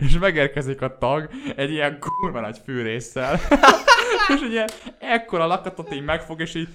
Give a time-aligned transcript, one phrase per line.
[0.00, 3.40] és megérkezik a tag egy ilyen kurva nagy fűrészsel,
[4.34, 4.64] és ugye
[4.98, 6.68] ekkora lakatot így megfog, és így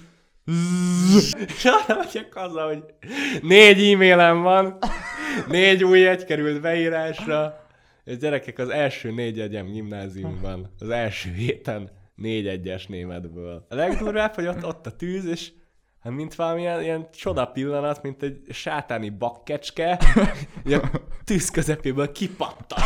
[1.46, 2.84] És arra megyek azzal, hogy
[3.42, 4.78] négy e-mailem van,
[5.48, 7.66] négy új jegy került beírásra,
[8.04, 13.66] és gyerekek, az első négy jegyem gimnáziumban, az első héten négy egyes németből.
[13.68, 15.52] A legdurvább, hogy ott, ott a tűz, és
[16.04, 19.98] hát mint valamilyen ilyen csoda pillanat, mint egy sátáni bakkecske,
[20.64, 20.90] ilyen
[21.24, 22.82] tűz közepéből kipattan.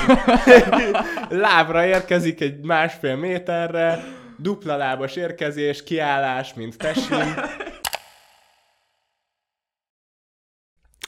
[1.44, 4.04] Lábra érkezik egy másfél méterre,
[4.36, 7.34] dupla lábas érkezés, kiállás, mint tesim.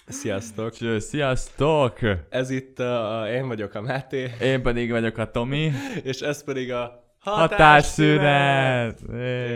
[0.07, 0.75] Sziasztok!
[0.99, 1.99] Sziasztok!
[2.31, 5.73] Ez itt a, én vagyok a Máté, Én pedig vagyok a Tomi.
[6.03, 9.01] és ez pedig a Hatásszünet!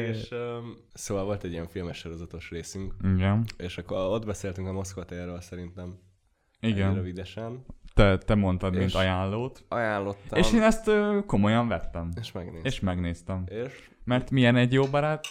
[0.09, 3.45] És um, szóval volt egy ilyen filmes sorozatos részünk, Igen.
[3.57, 5.99] és akkor ott beszéltünk a Moszkva térről szerintem.
[6.61, 6.95] Igen.
[6.95, 7.65] Rövidesen.
[7.95, 9.65] Te, te mondtad, mint És- ajánlót.
[9.69, 10.39] Ajánlottam.
[10.39, 12.09] És én ezt ö, komolyan vettem.
[12.21, 12.65] És megnéztem.
[12.65, 13.45] És megnéztem.
[13.47, 13.89] És?
[14.05, 15.25] Mert milyen egy jó barát?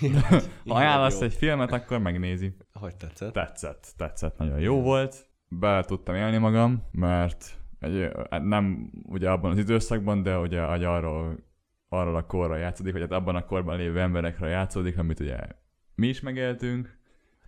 [0.68, 1.26] Ha ajánlasz jó.
[1.26, 2.56] egy filmet, akkor megnézi.
[2.72, 3.32] Hogy tetszett?
[3.32, 5.26] Tetszett, tetszett, nagyon jó volt.
[5.48, 8.08] Be tudtam élni magam, mert egy,
[8.42, 11.48] nem ugye abban az időszakban, de ugye arról,
[11.92, 15.38] arról a korra játszódik, hogy hát abban a korban lévő emberekre játszódik, amit ugye
[15.94, 16.98] mi is megéltünk.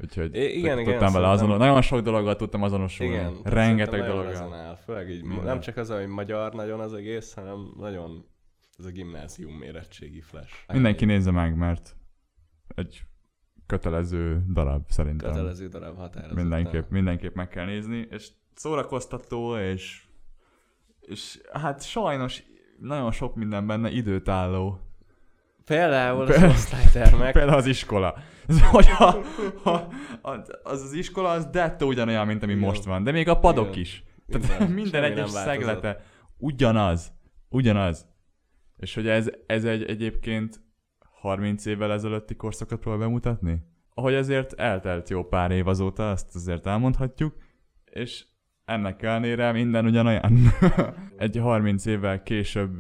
[0.01, 3.13] Úgyhogy I- igen, tud- igen, tudtam vele azonos, nagyon sok dologgal tudtam azonosulni.
[3.13, 3.37] Igen.
[3.43, 4.77] Rengeteg dologgal.
[4.85, 5.45] Főleg így, Minden.
[5.45, 8.25] nem csak az, hogy magyar nagyon az egész, hanem nagyon
[8.79, 10.53] ez a gimnázium mérettségi flash.
[10.73, 11.97] Mindenki nézze meg, mert
[12.75, 13.03] egy
[13.67, 15.31] kötelező darab szerintem.
[15.31, 16.45] Kötelező darab határozottan.
[16.45, 20.05] Mindenképp, mindenképp meg kell nézni, és szórakoztató, és,
[21.01, 22.43] és hát sajnos
[22.83, 24.81] nagyon sok minden benne időtálló.
[25.65, 27.33] Például az osztálytermek.
[27.33, 28.15] Például az iskola.
[28.47, 29.17] Ez, hogy a,
[29.71, 29.89] a,
[30.23, 32.65] az, az iskola az dettó ugyanolyan, mint ami Igen.
[32.65, 33.81] most van, de még a padok Igen.
[33.81, 34.05] is.
[34.29, 34.71] Tehát Minden.
[34.83, 36.05] minden Semmi egyes szeglete
[36.39, 37.13] ugyanaz.
[37.49, 38.07] Ugyanaz.
[38.77, 40.61] És hogy ez, ez egy egyébként
[41.21, 43.63] 30 évvel ezelőtti korszakot próbál bemutatni?
[43.95, 47.37] Ahogy ezért eltelt jó pár év azóta, azt azért elmondhatjuk,
[47.85, 48.25] és
[48.65, 50.39] ennek ellenére minden ugyanolyan.
[51.17, 52.71] egy 30 évvel később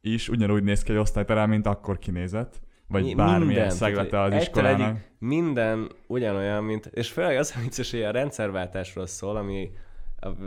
[0.00, 2.60] is ugyanúgy néz ki egy osztályterem, mint akkor kinézett.
[2.88, 4.98] Vagy Mi- bármilyen minden, szeglete az iskolának.
[5.18, 6.86] Minden ugyanolyan, mint...
[6.86, 9.70] És főleg az, amit is, hogy a rendszerváltásról szól, ami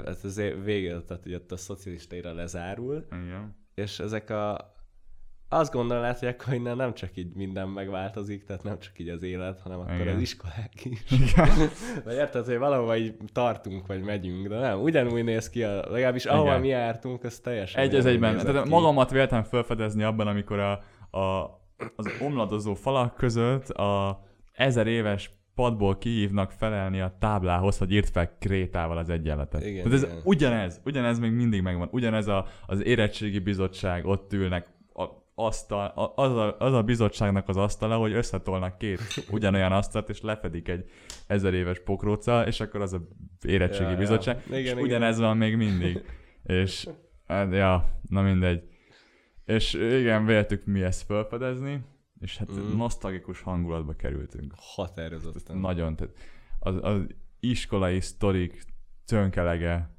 [0.05, 3.56] az végén, tehát hogy ott a szocialista éra lezárul, Igen.
[3.75, 4.73] és ezek a...
[5.51, 9.23] Azt gondolnád, hogy akkor innen nem csak így minden megváltozik, tehát nem csak így az
[9.23, 10.15] élet, hanem akkor Igen.
[10.15, 11.03] az iskolák is.
[11.11, 11.69] Igen.
[12.05, 16.25] Vagy érted, hogy valahova így tartunk, vagy megyünk, de nem, ugyanúgy néz ki, a, legalábbis
[16.25, 16.61] ahova Igen.
[16.61, 18.38] mi jártunk, az teljesen Egy az egyben.
[18.38, 18.69] Tehát ki.
[18.69, 20.71] magamat véltem felfedezni abban, amikor a,
[21.17, 21.59] a,
[21.95, 24.21] az omladozó falak között a
[24.53, 29.65] ezer éves padból kihívnak felelni a táblához, hogy írt fel krétával az egyenletet.
[29.65, 30.21] Igen, Tehát ez igen.
[30.23, 31.88] ugyanez, ugyanez még mindig megvan.
[31.91, 34.67] Ugyanez a, az érettségi bizottság, ott ülnek
[35.45, 39.00] asztal, az, a, az a bizottságnak az asztala, hogy összetolnak két
[39.31, 40.89] ugyanolyan asztalt, és lefedik egy
[41.27, 43.01] ezer éves pokróccal, és akkor az a
[43.45, 43.97] érettségi Ja, ja.
[43.97, 44.44] bizottság.
[44.47, 44.83] Igen, és igen.
[44.83, 46.01] ugyanez van még mindig.
[46.44, 46.88] és
[47.27, 48.63] hát, ja, na mindegy.
[49.45, 51.81] És igen, véltük mi ezt felfedezni,
[52.19, 52.77] és hát Mm.
[52.77, 54.53] nosztalgikus hangulatba kerültünk.
[54.57, 55.57] Határozottan.
[55.57, 56.13] Nagyon, tehát
[56.59, 57.01] az, az
[57.39, 58.63] iskolai sztorik
[59.06, 59.89] csönkelege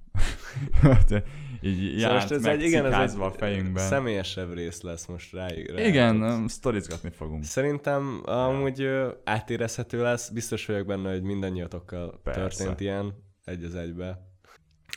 [1.61, 3.87] így Szóval járt most meg igen, ez egy a fejünkben.
[3.87, 5.47] személyesebb rész lesz most rá.
[5.75, 7.45] rá Igen, um, sztorizgatni fogunk.
[7.45, 12.41] Szerintem amúgy ö, átérezhető lesz, biztos vagyok benne, hogy mindannyiatokkal Persze.
[12.41, 14.29] történt ilyen, egy az egybe.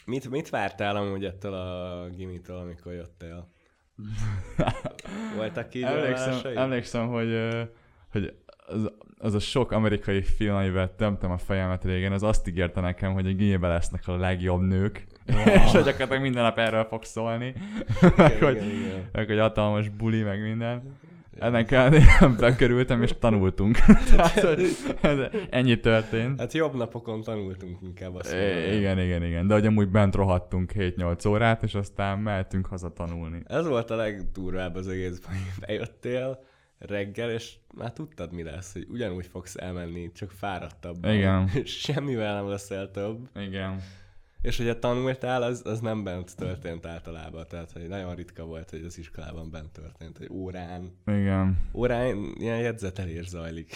[0.06, 3.52] Mit, mit vártál amúgy ettől a gimitől, amikor jöttél?
[5.36, 6.56] Voltak Emlékszem, kívülásai?
[6.56, 7.38] emlékszem, hogy,
[8.12, 8.36] hogy
[8.68, 13.14] az, az a sok amerikai film, amivel tömtem a fejemet régen, az azt ígérte nekem,
[13.14, 15.06] hogy a gimiben lesznek a legjobb nők,
[15.66, 17.54] és hogy gyakorlatilag minden nap erről fog szólni,
[18.18, 19.10] meg, hogy, igen, igen.
[19.12, 21.02] meg hogy hatalmas buli, meg minden.
[21.40, 23.78] Ennek ellenére bekerültem, és tanultunk.
[24.16, 24.68] Tehát, hogy
[25.02, 25.18] ez,
[25.50, 26.40] ennyi történt.
[26.40, 29.48] Hát jobb napokon tanultunk inkább azt É, igen, igen, igen.
[29.48, 33.42] De hogy amúgy bent rohadtunk 7-8 órát, és aztán mehetünk haza tanulni.
[33.46, 36.40] Ez volt a legdurvább az egészben, hogy bejöttél
[36.88, 41.06] reggel, és már tudtad mi lesz, hogy ugyanúgy fogsz elmenni, csak fáradtabb.
[41.06, 41.50] Igen.
[41.66, 43.30] Semmivel nem leszel több.
[43.36, 43.82] Igen.
[44.42, 47.46] És hogyha tanultál, az, az nem bent történt általában.
[47.50, 51.58] Tehát, hogy nagyon ritka volt, hogy az iskolában bent történt, hogy órán, Igen.
[51.74, 53.74] órán ilyen jegyzetelés zajlik.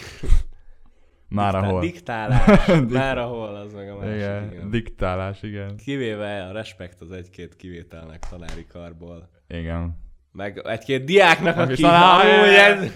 [1.28, 1.80] Már Diktá- ahol.
[1.80, 2.66] Diktálás.
[2.88, 4.14] Már ahol, az meg a másik.
[4.14, 4.52] Igen.
[4.52, 4.70] Igen.
[4.70, 5.76] Diktálás, igen.
[5.76, 9.28] Kivéve a respekt az egy-két kivételnek tanári karból.
[9.48, 10.06] Igen.
[10.32, 12.92] Meg egy-két diáknak, Aki amúgy ez...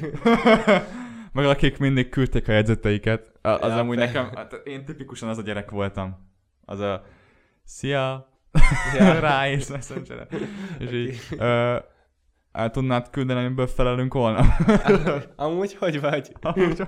[1.33, 3.33] Meg akik mindig küldték a jegyzeteiket.
[3.43, 6.31] A- Az Ja, amúgy nekem, hát én tipikusan az a gyerek voltam.
[6.65, 7.05] Az a
[7.65, 8.31] Szia,
[8.99, 9.19] Ja.
[9.21, 10.27] ráérsz eszemcsere.
[10.79, 11.77] És így, ö,
[12.53, 14.45] el tudnád küldeni, amiből felelünk volna?
[15.37, 16.33] Amúgy hogy vagy?
[16.41, 16.83] Amúgy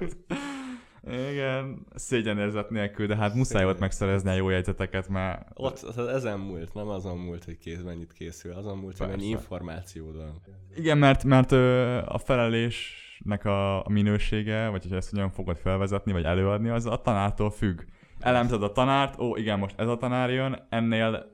[1.07, 6.39] Igen, szégyenérzet nélkül, de hát muszáj volt megszerezni a jó jegyzeteket, mert Ott az ezen
[6.39, 9.37] múlt, nem azon múlt, hogy kész, mennyit készül, azon múlt, hogy mennyi Persze.
[9.37, 10.41] információd van.
[10.77, 16.13] Igen, mert, mert ö, a felelésnek a, a minősége, vagy hogy ezt hogyan fogod felvezetni,
[16.13, 17.81] vagy előadni, az a tanártól függ.
[18.21, 21.34] Elemzed a tanárt, ó, igen, most ez a tanár jön, ennél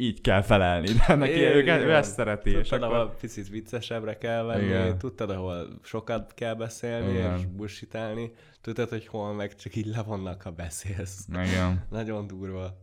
[0.00, 0.88] így kell felelni.
[0.88, 1.80] De neki Igen, ő, igen.
[1.80, 2.50] ő ezt szereti.
[2.50, 2.96] És Tudtad, akkor...
[2.96, 4.98] ahol picit viccesebbre kell venni, Igen.
[4.98, 7.36] tudtad, ahol sokat kell beszélni Igen.
[7.36, 11.26] és bullshitálni, tudtad, hogy hol meg csak így levonnak, ha beszélsz.
[11.28, 11.84] Igen.
[11.90, 12.76] Nagyon durva.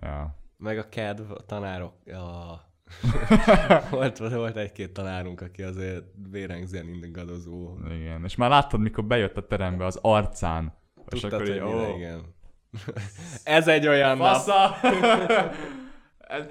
[0.00, 0.38] Ja.
[0.56, 2.58] Meg a kedv, a tanárok, a...
[3.96, 7.76] volt, volt egy-két tanárunk, aki azért vérengzen ingadozó.
[7.90, 8.24] Igen.
[8.24, 10.78] És már láttad, mikor bejött a terembe az arcán.
[11.10, 12.34] és Tudtad, akkor hogy így, ó, igen.
[13.58, 14.34] Ez egy olyan nap.
[14.34, 14.76] Fasza!
[14.82, 15.78] Ez-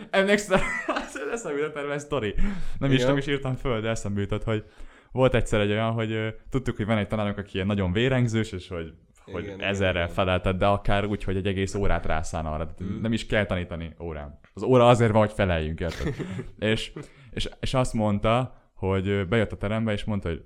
[0.09, 0.59] Emlékszel,
[1.33, 2.35] eszembe jutott erről egy sztori.
[2.79, 4.63] Nem is, nem is írtam föl, de eszembe jutott, hogy
[5.11, 8.51] volt egyszer egy olyan, hogy ö, tudtuk, hogy van egy tanárunk, aki ilyen nagyon vérengzős,
[8.51, 8.93] és hogy,
[9.31, 10.15] hogy Igen, ezerrel igen.
[10.15, 12.73] felelted, de akár úgy, hogy egy egész órát rászán arra.
[12.83, 13.01] Mm.
[13.01, 14.39] Nem is kell tanítani órán.
[14.53, 16.13] Az óra azért van, hogy feleljünk, érted?
[16.59, 16.91] és,
[17.31, 20.43] és, és azt mondta, hogy bejött a terembe, és mondta, hogy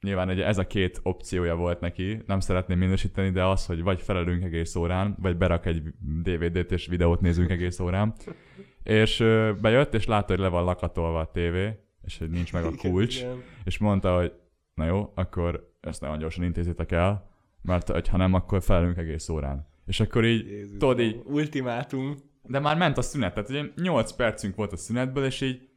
[0.00, 4.00] nyilván ugye ez a két opciója volt neki, nem szeretném minősíteni, de az, hogy vagy
[4.00, 5.82] felelünk egész órán, vagy berak egy
[6.22, 8.14] DVD-t és videót nézünk egész órán.
[8.82, 9.18] És
[9.60, 13.20] bejött, és látta, hogy le van lakatolva a tévé, és hogy nincs meg a kulcs,
[13.20, 13.42] Igen.
[13.64, 14.32] és mondta, hogy
[14.74, 17.30] na jó, akkor ezt nagyon gyorsan intézitek el,
[17.62, 19.66] mert ha nem, akkor felelünk egész órán.
[19.86, 22.14] És akkor így, Jézus, tudod így, Ultimátum.
[22.42, 25.67] de már ment a szünet, tehát ugye 8 percünk volt a szünetből, és így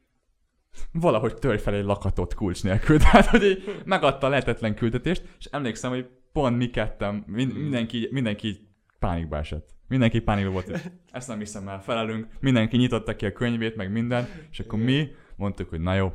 [0.92, 2.98] valahogy törj fel egy lakatot kulcs nélkül.
[3.10, 8.08] Tehát, hogy így megadta a lehetetlen küldetést, és emlékszem, hogy pont mi kettem, min- mindenki,
[8.10, 8.60] mindenki így
[8.98, 9.70] pánikba esett.
[9.88, 14.28] Mindenki pánikba volt, ezt nem hiszem el, felelünk, mindenki nyitotta ki a könyvét, meg minden,
[14.50, 16.12] és akkor mi mondtuk, hogy na jó,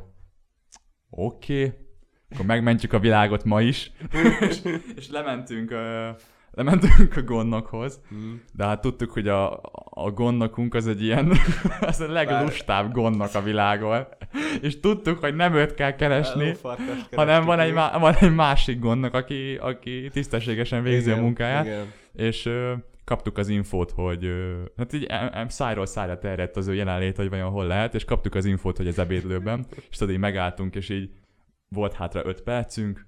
[1.10, 1.78] oké, okay,
[2.30, 3.92] akkor megmentjük a világot ma is,
[4.48, 4.58] és,
[4.96, 6.10] és lementünk, ö,
[6.50, 8.16] lementünk a gondnokhoz, Hm.
[8.52, 9.60] de hát tudtuk, hogy a,
[10.04, 11.32] a gondnokunk az egy ilyen,
[11.80, 14.06] az a leglustább gondnok a világon,
[14.60, 16.54] és tudtuk, hogy nem őt kell keresni,
[17.12, 21.64] hanem van egy, má- van egy másik gondnok, aki, aki tisztességesen végzi Igen, a munkáját,
[21.64, 21.92] Igen.
[22.12, 22.72] és ö,
[23.04, 27.16] kaptuk az infót, hogy ö, hát így em, em, szájról szájra terjedt az ő jelenlét,
[27.16, 30.74] hogy vajon hol lehet, és kaptuk az infót, hogy az ebédlőben, és tudod, így megálltunk,
[30.74, 31.10] és így
[31.68, 33.06] volt hátra öt percünk,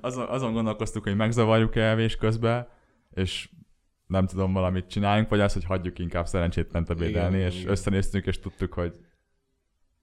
[0.00, 2.68] azon, azon gondolkoztuk, hogy megzavarjuk elvés közben,
[3.14, 3.48] és
[4.12, 7.70] nem tudom, valamit csináljunk, vagy az, hogy hagyjuk inkább szerencsétlent ebédelni, Igen, és igen.
[7.70, 8.92] összenéztünk, és tudtuk, hogy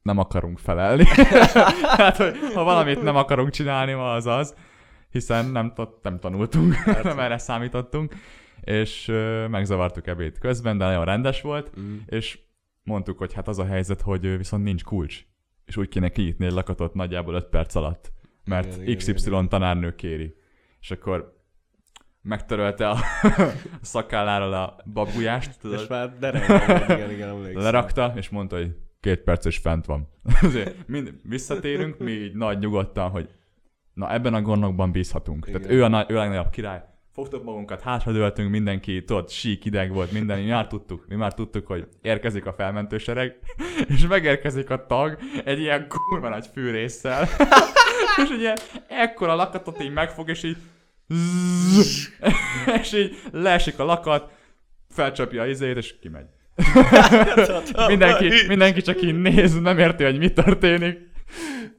[0.02, 1.06] nem akarunk felelni.
[2.02, 4.56] hát, hogy ha valamit nem akarunk csinálni, ma az az,
[5.10, 8.16] hiszen nem, nem tanultunk, nem erre számítottunk,
[8.62, 11.98] és ö, megzavartuk ebéd közben, de nagyon rendes volt, Mm.
[12.06, 12.40] és
[12.84, 15.26] mondtuk, hogy hát az a helyzet, hogy viszont nincs kulcs,
[15.66, 18.12] és úgy kéne kinyitni egy lakatot nagyjából 5 perc alatt,
[18.46, 19.50] mert igen, XY igen.
[19.50, 20.36] tanárnő kéri.
[20.80, 21.39] És akkor
[22.30, 22.98] megtörölte a
[23.82, 27.62] szakálláról a babujást, És tudod, már derengem, igen, igen, emlékszem.
[27.62, 30.08] lerakta, és mondta, hogy két perc és fent van.
[30.42, 33.30] Azért mind visszatérünk, mi így nagy nyugodtan, hogy
[33.94, 35.46] na ebben a gondokban bízhatunk.
[35.48, 35.62] Igen.
[35.62, 36.82] Tehát ő a, nagy, ő a legnagyobb király.
[37.12, 41.68] Fogtuk magunkat, hátradőltünk, mindenki, tudod, sík, ideg volt, minden, mi már tudtuk, mi már tudtuk,
[41.68, 43.40] hogy érkezik a felmentősereg,
[43.96, 47.28] és megérkezik a tag egy ilyen kurva nagy fűrészsel,
[48.24, 48.54] és ugye
[48.88, 50.58] ekkora lakatot így megfog, és így
[51.10, 52.08] zzz,
[52.82, 54.32] és így leesik a lakat,
[54.90, 56.26] felcsapja a izét, és kimegy.
[57.88, 60.98] mindenki, mindenki csak így néz, nem érti, hogy mi történik.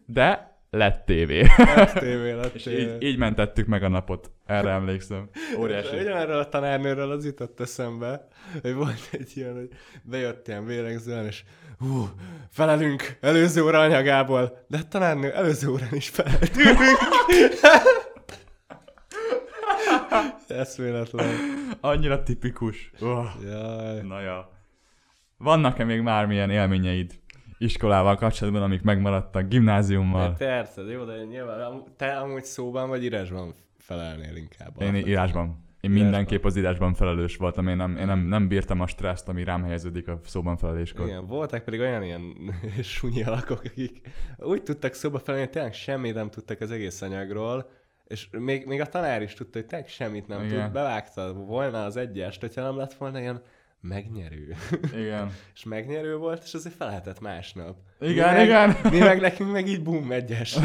[0.06, 1.46] De lett tévé.
[1.56, 2.80] Lett tévé, lett És tévé.
[2.80, 4.30] így, így mentettük meg a napot.
[4.46, 5.28] Erre emlékszem.
[5.58, 5.96] Óriási.
[5.96, 8.28] Ugyanerről a tanárnőről az jutott eszembe,
[8.62, 9.68] hogy volt egy ilyen, hogy
[10.02, 11.42] bejött ilyen vérengzően, és
[11.78, 12.08] hú,
[12.50, 16.78] felelünk előző óra anyagából, de tanárnő előző órán is feleltünk.
[20.50, 21.34] Eszméletlen.
[21.80, 22.90] Annyira tipikus.
[23.00, 24.02] Oh, Jaj.
[24.02, 24.50] na ja.
[25.36, 27.20] Vannak-e még bármilyen élményeid
[27.58, 30.28] iskolával kapcsolatban, amik megmaradtak gimnáziummal?
[30.28, 34.82] De persze, jó, de nyilván te amúgy szóban vagy írásban felelnél inkább.
[34.82, 35.68] Én írásban.
[35.80, 36.10] Én Írásban.
[36.10, 37.68] mindenképp az írásban felelős voltam.
[37.68, 41.06] Én nem, én nem, nem bírtam a stresszt, ami rám helyeződik a szóban feleléskor.
[41.06, 42.22] Igen, voltak pedig olyan ilyen
[42.82, 44.00] sunyi alakok, akik
[44.36, 47.70] úgy tudtak szóba felelni, hogy tényleg semmit nem tudtak az egész anyagról,
[48.10, 50.64] és még, még a tanár is tudta, hogy tényleg semmit nem Igen.
[50.64, 53.42] tud, bevágta volna az egyest, hogyha nem lett volna ilyen
[53.80, 54.56] megnyerő.
[54.94, 55.32] Igen.
[55.54, 57.76] és megnyerő volt, és azért felhetett másnap.
[58.00, 58.76] Igen, mi meg, igen.
[58.90, 60.54] Mi meg nekünk meg így bum, egyes.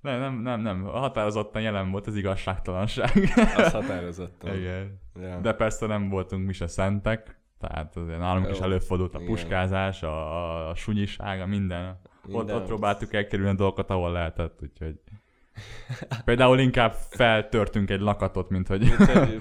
[0.00, 0.82] Nem, nem, nem, nem.
[0.82, 3.10] Határozottan jelen volt az igazságtalanság.
[3.56, 4.56] Azt határozottan.
[4.56, 5.00] Igen.
[5.20, 5.38] Ja.
[5.40, 8.64] De persze nem voltunk mi se szentek, Tehát azért nálunk is Jó.
[8.64, 9.30] előfordult a Igen.
[9.30, 12.00] puskázás, a, a sunyiság, a minden.
[12.26, 12.56] Ott, Minden.
[12.56, 15.00] ott próbáltuk elkerülni a dolgokat, ahol lehetett, úgyhogy...
[16.24, 18.88] Például inkább feltörtünk egy lakatot, mint hogy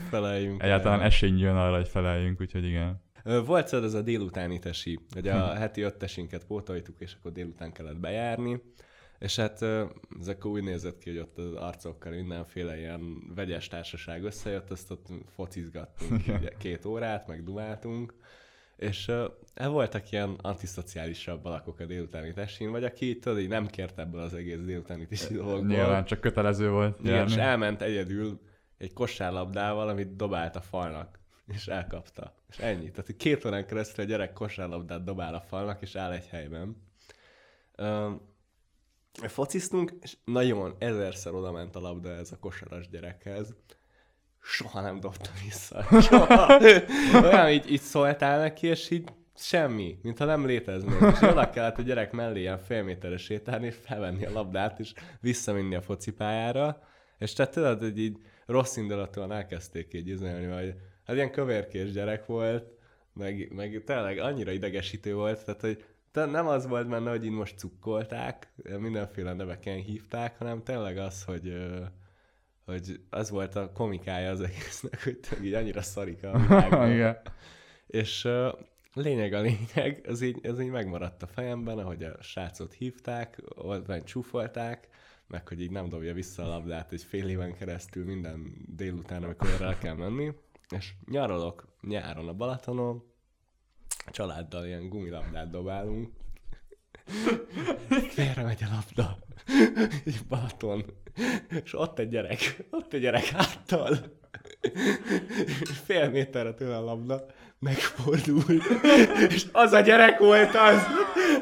[0.10, 0.64] feleljünk.
[0.64, 3.02] egyáltalán esély jön arra, hogy feleljünk, úgyhogy igen.
[3.46, 8.00] Volt szóval ez a délutáni tesi, hogy a heti öttesinket pótoltuk, és akkor délután kellett
[8.00, 8.62] bejárni.
[9.20, 9.62] És hát
[10.20, 14.92] ez akkor úgy nézett ki, hogy ott az arcokkal mindenféle ilyen vegyes társaság összejött, azt
[14.92, 18.14] ott focizgattunk ugye, két órát, meg dumáltunk.
[18.76, 24.00] És uh, voltak ilyen antiszociálisabb alakok a délutáni tesin, vagy aki tudod, így nem kért
[24.00, 25.66] ebből az egész délutáni tesi dolgokból.
[25.66, 28.40] Nyilván csak kötelező volt Igen, és elment egyedül
[28.78, 32.34] egy kosárlabdával, amit dobált a falnak, és elkapta.
[32.50, 32.92] És ennyi.
[32.92, 36.92] Tehát két órán keresztül a gyerek kosárlabdát dobál a falnak, és áll egy helyben.
[37.78, 38.22] Um,
[39.14, 43.56] fociztunk, és nagyon ezerszer oda ment a labda ez a kosaras gyerekhez.
[44.44, 45.86] Soha nem dobta vissza.
[46.02, 46.60] Soha.
[47.14, 51.12] Olyan, így, így szóltál neki, és így semmi, mintha nem léteznék.
[51.12, 54.94] És oda kellett a gyerek mellé ilyen fél méterre sétálni, és felvenni a labdát, és
[55.20, 56.82] visszavinni a focipályára.
[57.18, 60.74] És tehát tudod, hogy így rossz indulatúan elkezdték így üzenni, hogy
[61.06, 62.72] hát ilyen kövérkés gyerek volt,
[63.14, 67.32] meg, meg tényleg annyira idegesítő volt, tehát hogy te nem az volt benne, hogy így
[67.32, 71.54] most cukkolták, mindenféle neveken hívták, hanem tényleg az, hogy,
[72.66, 76.92] hogy az volt a komikája az egésznek, hogy így annyira szarik a világban.
[76.92, 77.18] Igen.
[77.88, 78.54] És uh,
[78.94, 83.42] lényeg a lényeg, ez így, ez így megmaradt a fejemben, ahogy a srácot hívták,
[83.86, 84.88] vagy csúfolták,
[85.28, 89.50] meg hogy így nem dobja vissza a labdát egy fél éven keresztül minden délután, amikor
[89.50, 90.32] erre el kell menni.
[90.70, 93.04] És nyaralok nyáron a Balatonon,
[94.06, 96.10] a családdal ilyen gumilabdát dobálunk.
[98.16, 99.18] Félre megy a labda.
[100.06, 100.86] Így Balaton.
[101.64, 103.98] És ott egy gyerek, ott egy gyerek háttal.
[105.86, 107.26] Fél méterre tőle a labda,
[107.60, 108.62] megfordul.
[109.30, 110.82] És az a gyerek volt az,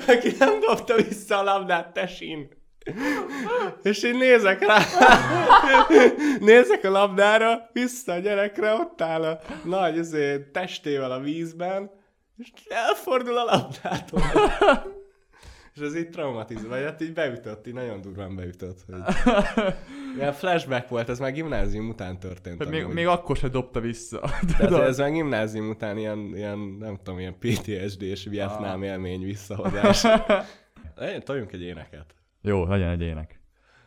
[0.08, 2.50] aki nem dobta vissza a labdát tesin.
[3.84, 4.80] És én nézek rá,
[6.40, 11.92] nézek a labdára, vissza a gyerekre, ott áll a nagy azért, testével a vízben,
[12.38, 14.22] és elfordul a labdától.
[15.76, 18.86] És ez így traumatizál, hát így beütött, így nagyon durván beütött.
[18.86, 19.02] Hogy...
[20.18, 22.58] Ilyen flashback volt, ez már gimnázium után történt.
[22.58, 24.20] Tehát még, még akkor se dobta vissza.
[24.58, 30.04] Tehát ez már gimnázium után ilyen, ilyen nem tudom, ilyen PTSD és Vietnám élmény visszahozás.
[31.24, 32.16] Toljunk egy éneket.
[32.42, 33.42] Jó, legyen egy ének.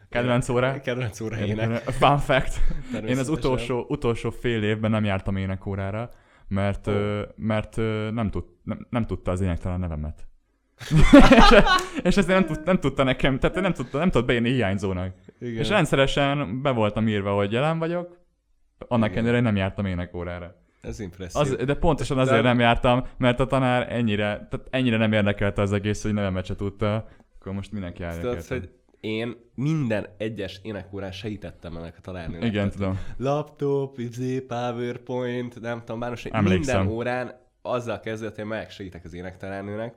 [0.08, 0.80] Kedvenc órá?
[0.80, 1.82] Kedvenc óra ének.
[1.82, 2.60] Fun fact.
[3.06, 6.10] Én az utolsó, utolsó fél évben nem jártam énekórára,
[6.48, 7.22] mert, oh.
[7.36, 7.76] mert
[8.12, 10.28] nem, tud, nem, nem tudta az énektelen nevemet.
[11.38, 11.62] és,
[12.02, 15.14] és ezért nem, tud, nem tudta nekem, tehát nem tudta, nem tudta beírni hiányzónak.
[15.40, 15.60] Igen.
[15.60, 18.18] És rendszeresen be voltam írva, hogy jelen vagyok,
[18.88, 19.22] annak Igen.
[19.22, 20.62] ellenére, nem jártam énekórára.
[20.80, 21.40] Ez impresszív.
[21.40, 25.72] Az, de pontosan azért nem jártam, mert a tanár ennyire, tehát ennyire nem érdekelte az
[25.72, 31.76] egész, hogy nevemet se tudta, akkor most mindenki állja hogy én minden egyes énekórán segítettem
[31.76, 32.48] ennek a tanárnőnek.
[32.48, 32.98] Igen, tudom.
[33.16, 39.94] Laptop, izé, PowerPoint, nem tudom, már most minden órán azzal kezdett, hogy megsegítek az énektanárnőnek.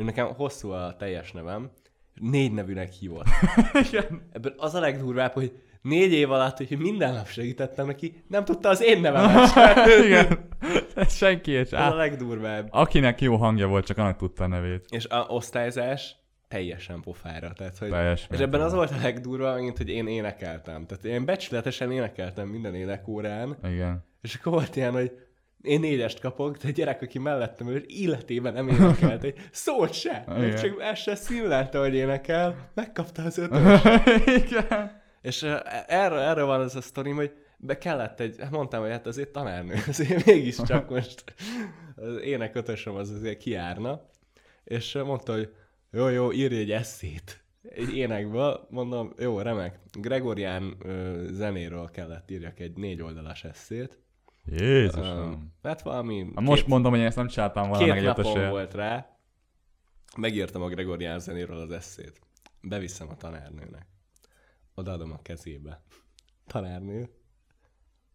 [0.00, 1.70] Ő nekem hosszú a teljes nevem,
[2.14, 3.26] négy nevűnek hívott.
[3.90, 4.28] Igen.
[4.32, 5.52] Ebből az a legdurvább, hogy
[5.82, 9.50] négy év alatt, hogy minden nap segítettem neki, nem tudta az én nevemet.
[10.06, 10.48] Igen.
[10.94, 12.68] Ez senki és Ez a legdurvább.
[12.70, 14.84] Akinek jó hangja volt, csak annak tudta a nevét.
[14.88, 16.16] És a osztályzás
[16.48, 17.52] teljesen pofára.
[17.52, 20.86] Tehát, hogy Teljes és ebben az volt a legdurvább, mint hogy én énekeltem.
[20.86, 24.04] Tehát én becsületesen énekeltem minden énekórán, Igen.
[24.22, 25.12] és akkor volt ilyen, hogy
[25.62, 30.24] én négyest kapok, de a gyerek, aki mellettem ül, életében nem énekelt, egy szót se.
[30.36, 30.56] Igen.
[30.56, 33.80] Csak el se színlelte, hogy énekel, megkapta az ötös.
[34.44, 35.02] Igen.
[35.22, 35.42] És
[35.86, 39.74] erre, erre van az a sztorim, hogy be kellett egy, mondtam, hogy hát azért tanárnő,
[39.88, 41.24] azért mégiscsak most
[41.96, 44.08] az ének ötösöm az azért kiárna,
[44.64, 45.52] és mondta, hogy
[45.90, 49.78] jó, jó, írj egy eszét egy énekből, mondom, jó, remek.
[49.92, 53.98] Gregorián uh, zenéről kellett írjak egy négy oldalas eszét.
[54.50, 55.52] Jézusom.
[55.62, 56.30] hát valami...
[56.34, 59.16] Ha most mondom, hogy én ezt nem csináltam volna meg Két egy napom volt rá,
[60.16, 62.20] megírtam a Gregorián zenéről az eszét.
[62.60, 63.86] Beviszem a tanárnőnek.
[64.74, 65.82] Odaadom a kezébe.
[66.46, 67.10] Tanárnő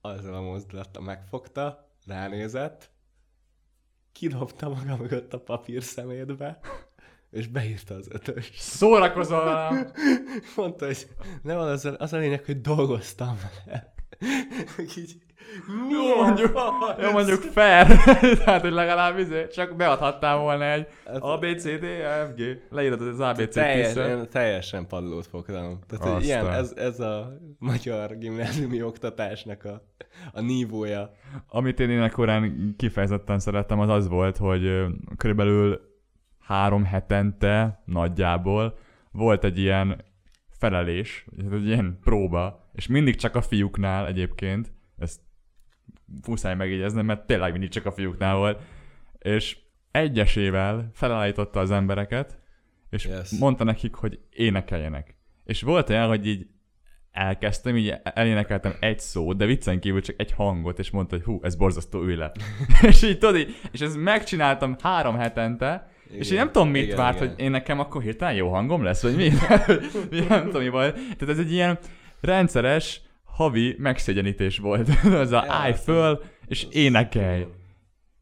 [0.02, 2.92] azzal a mozdulattal megfogta, ránézett,
[4.12, 6.60] kidobta maga mögött a papír szemétbe,
[7.32, 8.52] és beírta az ötös.
[8.56, 9.92] Szórakozol velem?
[10.56, 11.08] Mondta, hogy
[11.44, 13.94] nem az a, az a lényeg, hogy dolgoztam vele.
[14.98, 15.25] Így
[15.90, 16.60] Jó, mondjuk,
[17.02, 17.88] jó, mondjuk fair.
[18.44, 20.88] Tehát, hogy legalább izé, csak beadhattál volna egy
[21.20, 22.34] A, B, C, D, E.
[22.70, 24.10] Leírod az ABC Teljes, tízszer.
[24.10, 25.80] én teljesen padlót fogtam.
[25.88, 29.82] Tehát, ilyen, ez, ez a magyar gimnáziumi oktatásnak a,
[30.34, 31.12] a nívója.
[31.48, 34.84] Amit én énekkorán kifejezetten szerettem, az az volt, hogy
[35.18, 35.80] körülbelül
[36.40, 38.78] három hetente nagyjából
[39.12, 40.04] volt egy ilyen
[40.50, 44.74] felelés, egy ilyen próba, és mindig csak a fiúknál egyébként,
[46.28, 48.62] muszáj megjegyeznem, mert tényleg mindig csak a fiúknál volt,
[49.20, 49.58] és
[49.92, 52.40] egyesével felállította az embereket,
[52.90, 53.30] és Yes.
[53.40, 55.16] mondta nekik, hogy énekeljenek.
[55.44, 56.48] És volt olyan, hogy így
[57.12, 61.40] elkezdtem, így elénekeltem egy szót, de viccen kívül csak egy hangot, és mondta, hogy hú,
[61.44, 62.32] ez borzasztó, ülj le.
[62.82, 66.84] és így tudod, így- és ezt megcsináltam három hetente, igen, és én nem tudom, mit
[66.84, 67.28] igen, várt, igen.
[67.30, 69.30] hogy én nekem akkor hirtelen jó hangom lesz, vagy mi?
[70.12, 70.94] mi nem tudom, mi volt.
[70.96, 71.78] Tehát ez egy ilyen
[72.22, 73.02] rendszeres,
[73.36, 74.90] havi megszégyenítés volt.
[75.24, 77.48] az a állj ez- föl, és énekelj.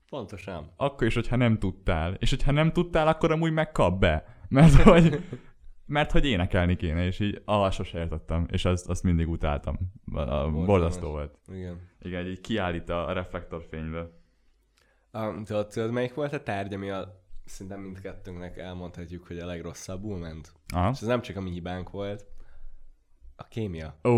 [0.09, 0.73] Pontosan.
[0.77, 2.13] Akkor is, hogyha nem tudtál.
[2.13, 4.25] És hogyha nem tudtál, akkor amúgy megkap be.
[4.49, 5.23] Mert hogy,
[5.85, 8.47] mert hogy énekelni kéne, és így ah, sose értettem.
[8.51, 9.77] És azt, azt mindig utáltam.
[10.13, 11.39] A- borzasztó volt.
[11.53, 11.89] Igen.
[12.01, 14.09] Igen, így kiállít a reflektorfénybe.
[15.13, 20.17] Um, tudod, tudod, melyik volt a tárgy, ami a, szinte mindkettőnknek elmondhatjuk, hogy a legrosszabbul
[20.17, 20.53] ment?
[20.73, 20.89] Aha.
[20.93, 22.25] És ez nem csak a mi hibánk volt,
[23.35, 23.99] a kémia.
[24.03, 24.13] Ó.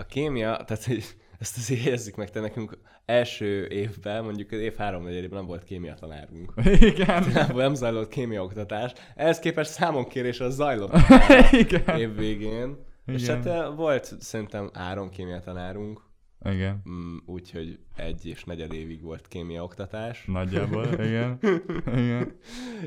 [0.00, 1.04] A kémia, tehát hogy
[1.38, 5.64] ezt azért jegyezzük meg, te nekünk első évben, mondjuk az év három negyedében nem volt
[5.64, 6.52] kémia tanárunk.
[6.80, 7.24] Igen.
[7.32, 8.92] Nem, nem zajlott kémia oktatás.
[9.14, 10.92] Ehhez képest számonkérés az zajlott
[11.52, 11.98] Igen.
[11.98, 12.76] év végén.
[13.06, 13.36] És Igen.
[13.36, 16.00] hát eh, volt szerintem három kémia tanárunk,
[16.44, 16.82] Igen.
[16.90, 20.24] mm, úgyhogy egy és negyed évig volt kémia oktatás.
[20.26, 21.38] Nagyjából, igen.
[22.02, 22.38] igen.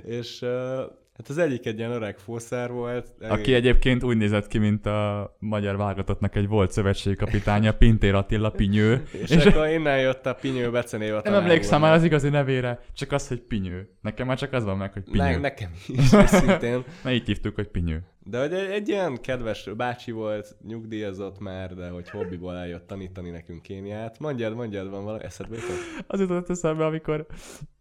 [0.05, 0.81] És uh,
[1.21, 3.07] hát az egyik egy ilyen öreg fószár volt.
[3.29, 9.03] Aki egyébként úgy nézett ki, mint a magyar válogatottnak egy volt szövetségkapitánya, Pintér Attila Pinyő.
[9.11, 13.11] És, és akkor innen jött a Pinyő becenév Nem emlékszem már az igazi nevére, csak
[13.11, 13.89] az, hogy Pinyő.
[14.01, 15.23] Nekem már csak az van meg, hogy Pinyő.
[15.23, 16.83] Ne, Ne, nekem is, őszintén.
[17.03, 18.03] ne így hívtuk, hogy Pinyő.
[18.23, 23.29] De hogy egy, egy ilyen kedves bácsi volt, nyugdíjazott már, de hogy hobbiból eljött tanítani
[23.29, 24.19] nekünk kémiát.
[24.19, 26.05] Mondjad, mondjad, van valami eszedbe jutott?
[26.07, 27.25] Az jutott eszembe, amikor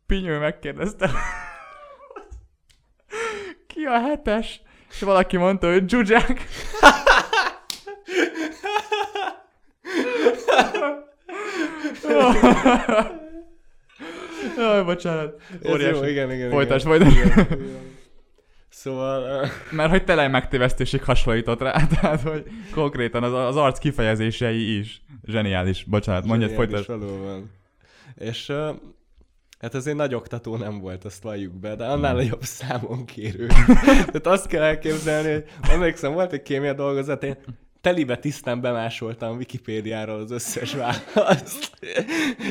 [0.06, 1.10] Pinyő megkérdezte,
[3.80, 4.60] ki a hetes?
[4.90, 6.44] És valaki mondta, hogy Zsuzsák.
[14.56, 15.42] Jaj, bocsánat.
[15.68, 15.94] Óriási.
[15.94, 16.50] jó, igen, igen.
[16.50, 17.06] Folytasd, igen.
[17.06, 17.98] Igen, igen.
[18.68, 19.42] Szóval...
[19.42, 25.02] Uh, Mert hogy tele megtévesztésig hasonlított rá, tehát hogy konkrétan az, az arc kifejezései is.
[25.24, 26.86] Zseniális, bocsánat, mondjad, folytasd.
[26.86, 27.50] valóban.
[28.14, 28.74] És uh,
[29.60, 32.28] hát azért nagy oktató nem volt, azt valljuk be, de annál Hmm.
[32.28, 33.46] jobb számon kérő.
[33.84, 37.36] Tehát azt kell elképzelni, hogy emlékszem, volt egy kémia dolgozat, én
[37.80, 41.70] telibe tisztán bemásoltam Wikipédiáról az összes választ,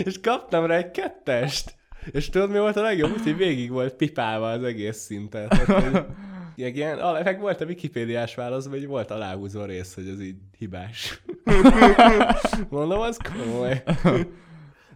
[0.03, 1.75] és kaptam rá egy kettest.
[2.11, 3.11] És tudod, mi volt a legjobb?
[3.11, 5.49] Úgyhogy végig volt pipálva az egész szintet.
[5.49, 6.05] Tehát, hogy
[6.55, 11.21] Ilyen, meg volt a Wikipédiás válasz, vagy volt aláhúzó rész, hogy ez így hibás.
[12.69, 13.83] Mondom, az komoly.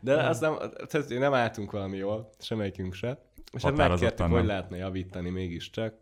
[0.04, 3.18] De azt nem, tehát nem álltunk valami jól, semmelyikünk se.
[3.52, 5.94] És hát megkértük, hogy lehetne javítani mégiscsak.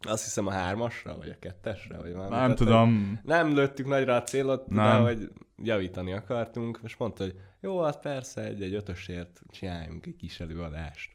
[0.00, 2.30] Azt hiszem a hármasra, vagy a kettesre, vagy valami.
[2.30, 3.20] Nem Tehát, tudom.
[3.22, 5.30] Nem lőttük nagyra a célot, de hogy
[5.62, 11.12] javítani akartunk, és mondta, hogy jó, hát persze, egy-egy ötösért csináljunk egy kis előadást.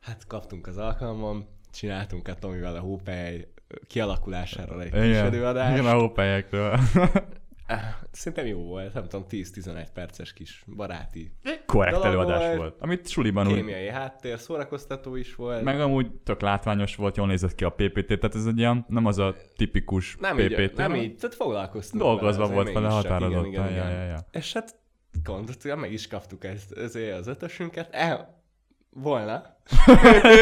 [0.00, 3.48] Hát kaptunk az alkalmon, csináltunk a Tomival a hópely
[3.86, 5.78] kialakulásáról egy kis előadást.
[5.78, 6.78] igen, a hópelyekről.
[8.10, 11.32] Szerintem jó volt, nem tudom, 10-11 perces kis baráti
[11.66, 12.56] Korrekt előadás volt.
[12.56, 12.76] volt.
[12.80, 15.62] Amit suliban úgy kémiai háttér, szórakoztató is volt.
[15.62, 19.06] Meg amúgy tök látványos volt, jól nézett ki a PPT, tehát ez egy ilyen, nem
[19.06, 20.58] az a tipikus nem PPT.
[20.58, 23.46] így, nem így, tehát foglalkoztunk Dolgozva vele, volt vele határozottan.
[23.46, 24.00] Igen, igen, Ja, igen.
[24.00, 24.26] ja, ja.
[24.30, 24.74] És hát
[25.22, 27.88] gondoltuk, meg is kaptuk ezt, ezért az ötösünket.
[27.92, 28.42] El,
[28.90, 29.56] volna.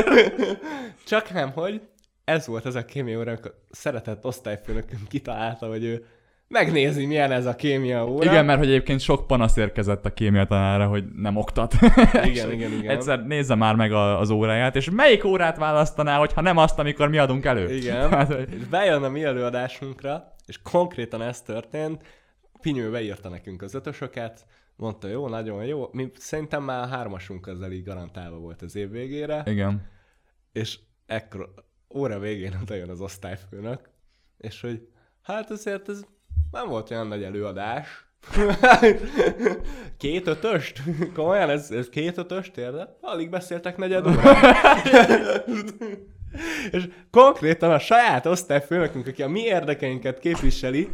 [1.07, 1.81] Csak nem, hogy
[2.25, 6.07] ez volt az a kémia óra, amikor szeretett osztályfőnökünk kitalálta, hogy ő
[6.53, 8.31] megnézi, milyen ez a kémia óra.
[8.31, 11.75] Igen, mert hogy egyébként sok panasz érkezett a kémia tanára, hogy nem oktat.
[12.25, 12.91] igen, igen, igen.
[12.97, 17.09] Egyszer nézze már meg a, az óráját, és melyik órát választaná, hogyha nem azt, amikor
[17.09, 17.75] mi adunk elő?
[17.75, 18.09] Igen.
[18.11, 22.03] Hát, hogy- És bejön a mi előadásunkra, és konkrétan ez történt.
[22.61, 25.89] Pinyő beírta nekünk az ötösöket, mondta, jó, nagyon jó.
[25.93, 29.87] Mi szerintem már a hármasunk az elég garantálva volt az év végére, Igen.
[30.53, 31.55] és ekkor
[31.95, 33.91] óra végén oda jön az osztályfőnök,
[34.39, 34.89] és hogy
[35.23, 36.05] hát azért ez
[36.51, 38.07] nem volt olyan nagy előadás.
[39.99, 40.83] két ötöst?
[41.15, 42.97] Komolyan, ez, ez két ötöst érde?
[43.01, 44.89] Alig beszéltek negyed órát.
[46.71, 50.89] És konkrétan a saját osztályfőnökünk, aki a mi érdekeinket képviseli,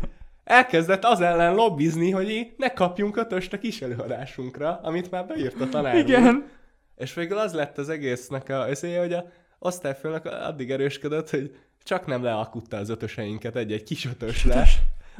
[0.44, 5.68] elkezdett az ellen lobbizni, hogy ne kapjunk ötöst a kis előadásunkra, amit már beírt a
[5.68, 6.00] tanár úr.
[6.00, 6.48] Igen.
[6.96, 9.24] És végül az lett az egésznek a összéje, hogy a
[9.58, 14.64] osztályfőnök addig erősködött, hogy csak nem leakutta az ötöseinket egy-egy kis ötösre,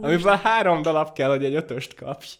[0.01, 2.27] amiben három darab kell, hogy egy ötöst kapj.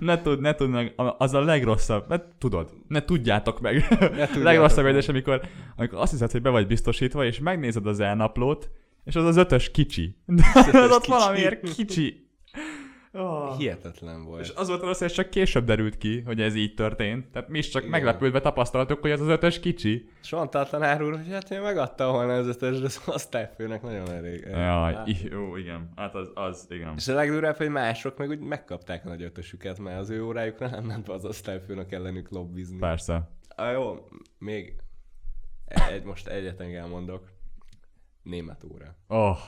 [0.00, 3.88] Ne tud, ne tud meg, az a legrosszabb, ne tudod, ne tudjátok meg.
[3.98, 5.40] tudjátok legrosszabb érzés, amikor,
[5.76, 8.70] amikor azt hiszed, hogy be vagy biztosítva, és megnézed az elnaplót,
[9.04, 10.16] és az az ötös kicsi.
[10.26, 11.10] De az ott kicsi.
[11.10, 12.30] valamiért kicsi.
[13.14, 13.56] Oh.
[13.56, 14.40] Hihetetlen volt.
[14.40, 17.30] És az volt rossz, hogy csak később derült ki, hogy ez így történt.
[17.30, 17.90] Tehát mi is csak Igen.
[17.90, 20.08] meglepődve tapasztaltuk, hogy az az ötös kicsi.
[20.30, 24.46] A tanár úr, hogy hát én megadtam volna az ötös, de az osztályfőnek nagyon elég.
[24.50, 25.08] Jaj, Hát.
[25.22, 25.92] jó, igen.
[25.96, 26.94] Hát az, az igen.
[26.96, 30.68] És a legdurvább, hogy mások meg úgy megkapták a nagy ötösüket, mert az ő órájukra
[30.68, 32.78] nem ment be az osztályfőnök ellenük lobbizni.
[32.78, 33.30] Persze.
[33.56, 34.74] Ah, jó, még
[35.66, 37.30] egy, most egyet engem mondok.
[38.22, 38.96] Német óra.
[39.08, 39.38] Oh,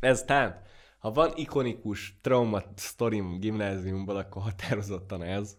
[0.00, 0.68] Ez tehát,
[1.04, 5.56] ha van ikonikus trauma sztorim gimnáziumból, akkor határozottan ez.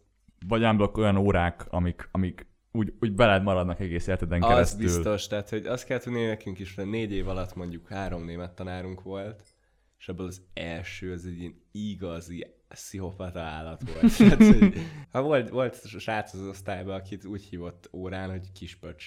[0.48, 4.86] vagy ámblok olyan órák, amik, amik úgy, úgy beled maradnak egész életeden Az keresztül.
[4.86, 8.56] biztos, tehát hogy azt kell tudni, nekünk is hogy négy év alatt mondjuk három német
[8.56, 9.44] tanárunk volt,
[10.00, 14.18] és ebből az első az egy ilyen igazi pszichopata állat volt.
[14.18, 14.74] Tehát, hogy,
[15.12, 19.06] ha volt, volt srác az osztályban, akit úgy hívott órán, hogy kispöcs.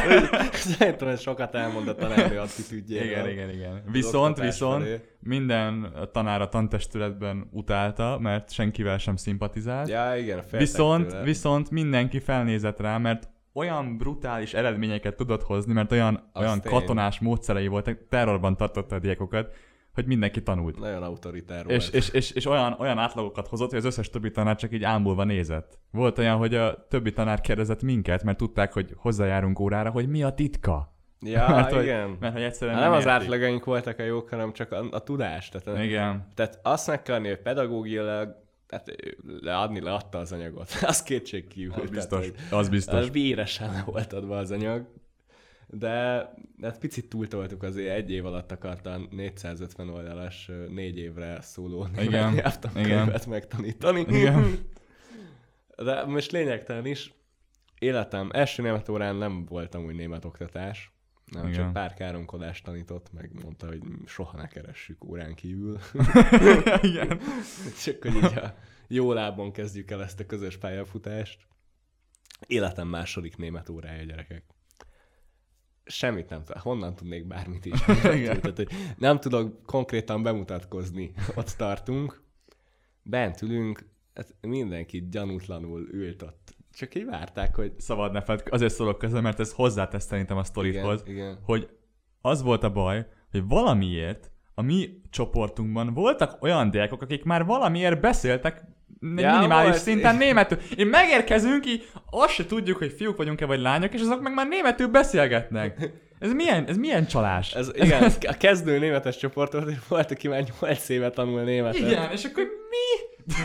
[0.52, 3.08] Szerintem ez sokat elmond a tanárnő attitűdjéről.
[3.08, 3.82] Igen, igen, igen.
[3.90, 5.00] Viszont, viszont felé.
[5.20, 9.88] minden tanár a tantestületben utálta, mert senkivel sem szimpatizált.
[9.88, 15.92] Ja, igen, féltek viszont, viszont mindenki felnézett rá, mert olyan brutális eredményeket tudott hozni, mert
[15.92, 19.54] olyan, olyan katonás módszerei voltak, terrorban tartotta a diákokat,
[19.98, 20.78] hogy mindenki tanult.
[20.78, 21.76] Nagyon autoritár volt.
[21.76, 24.84] És, és, és, és olyan, olyan átlagokat hozott, hogy az összes többi tanár csak így
[24.84, 25.78] ámulva nézett.
[25.90, 30.22] Volt olyan, hogy a többi tanár kérdezett minket, mert tudták, hogy hozzájárunk órára, hogy mi
[30.22, 30.96] a titka.
[31.20, 32.16] Ja, mert, hogy, igen.
[32.20, 33.22] mert hogy egyszerűen Hát nem az értik.
[33.22, 35.48] átlagaink voltak a jók, hanem csak a, a tudás.
[35.48, 36.26] Tehát, Igen.
[36.34, 38.96] tehát azt meg kell adni, hogy pedagógiailag tehát
[39.40, 40.70] leadni leadta az anyagot.
[40.82, 41.72] Az kétségkívül.
[41.72, 42.18] Az Tehát, biztos.
[42.18, 43.00] hogy Az biztos.
[43.00, 44.86] az véresen le volt adva az anyag.
[45.70, 46.30] De,
[46.62, 53.26] hát picit túltoltuk azért, egy év alatt akarta 450 oldalas, négy évre szóló Igen, nyelvtankönyvet
[53.26, 54.00] megtanítani.
[54.00, 54.58] Igen.
[55.84, 57.12] De most lényegtelen is,
[57.78, 60.92] életem első német órán nem voltam úgy német oktatás,
[61.30, 61.54] nem, Igen.
[61.54, 65.78] csak pár káromkodást tanított, meg mondta, hogy soha ne keressük órán kívül.
[66.80, 67.20] Igen.
[67.84, 68.54] csak hogy így a
[68.88, 71.46] jó lábon kezdjük el ezt a közös pályafutást.
[72.46, 74.44] Életem második német órája, gyerekek.
[75.88, 76.62] Semmit nem tudom.
[76.62, 77.80] Honnan tudnék bármit is.
[77.84, 81.12] Tehát, hogy nem tudok konkrétan bemutatkozni.
[81.34, 82.22] Ott tartunk.
[83.02, 86.56] Bent ülünk, hát mindenki gyanútlanul ült ott.
[86.72, 90.44] Csak így várták, hogy Szabad ne fed, azért szólok közben, mert ez hozzátesz szerintem a
[91.04, 91.38] igen.
[91.42, 91.68] hogy
[92.20, 98.00] az volt a baj, hogy valamiért a mi csoportunkban voltak olyan diákok, akik már valamiért
[98.00, 98.64] beszéltek
[99.00, 99.82] Ja, minimális volt.
[99.82, 100.58] szinten németül.
[100.76, 104.48] Én megérkezünk, így azt se tudjuk, hogy fiúk vagyunk-e vagy lányok, és azok meg már
[104.48, 105.90] németül beszélgetnek.
[106.18, 107.54] Ez milyen, ez milyen csalás?
[107.54, 109.56] Ez, igen, ez a kezdő németes csoport
[109.88, 111.80] volt, aki már 8 éve tanul németet.
[111.80, 113.06] Igen, és akkor mi?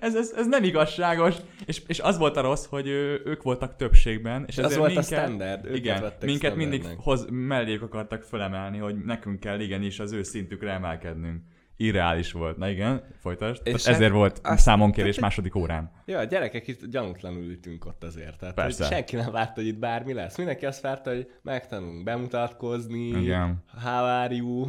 [0.00, 1.34] ez, ez, ez nem igazságos.
[1.66, 4.44] És, és az volt a rossz, hogy ő, ők voltak többségben.
[4.46, 8.78] És Az ezért volt a minket, standard, őket Igen, minket mindig hoz, melléjük akartak fölemelni,
[8.78, 11.40] hogy nekünk kell igenis az ő szintükre emelkednünk.
[11.82, 12.56] Irreális volt.
[12.56, 13.60] Na igen, folytasd.
[13.64, 15.90] És És hát ezért volt azt- számonkérés második órán.
[16.06, 18.38] Ja, a gyerekek itt gyanútlanul ültünk ott azért.
[18.38, 18.84] Tehát Persze.
[18.84, 20.36] Senki nem várta, hogy itt bármi lesz.
[20.36, 23.64] Mindenki azt várta, hogy megtanulunk bemutatkozni, Igen.
[23.82, 24.66] how are you,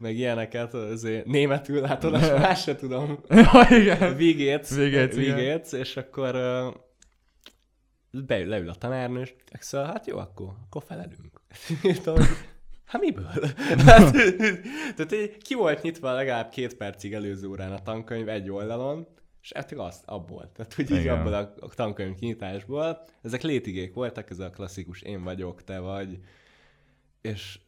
[0.00, 3.18] meg ilyeneket, azért németül látod, azt más se tudom.
[3.28, 4.16] Ja, igen.
[4.16, 5.08] Vigétsz, igen.
[5.08, 6.32] vigétsz, és akkor
[8.10, 11.40] beül, leül a tanárnő, és szóval, hát jó, akkor, akkor felelünk.
[12.94, 13.30] Hát miből?
[13.86, 14.12] hát,
[14.96, 19.06] tehát ki volt nyitva legalább két percig előző órán a tankönyv egy oldalon,
[19.42, 20.52] és hát azt abból.
[20.52, 21.18] Tehát hogy így Igen.
[21.18, 23.04] abból a, a tankönyv kinyitásból.
[23.22, 26.18] Ezek létigék voltak, ez a klasszikus én vagyok, te vagy.
[27.20, 27.60] És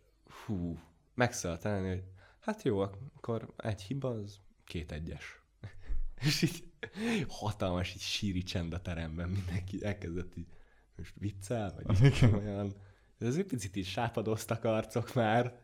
[0.45, 0.79] hú,
[1.15, 2.03] megszállt elni, hogy
[2.41, 5.41] hát jó, akkor egy hiba az két egyes.
[6.27, 6.65] És így
[7.29, 10.47] hatalmas, így síri csend a teremben, mindenki elkezdett így,
[10.97, 12.75] most viccel, vagy olyan.
[13.18, 15.59] Ez egy picit is sápadoztak arcok már,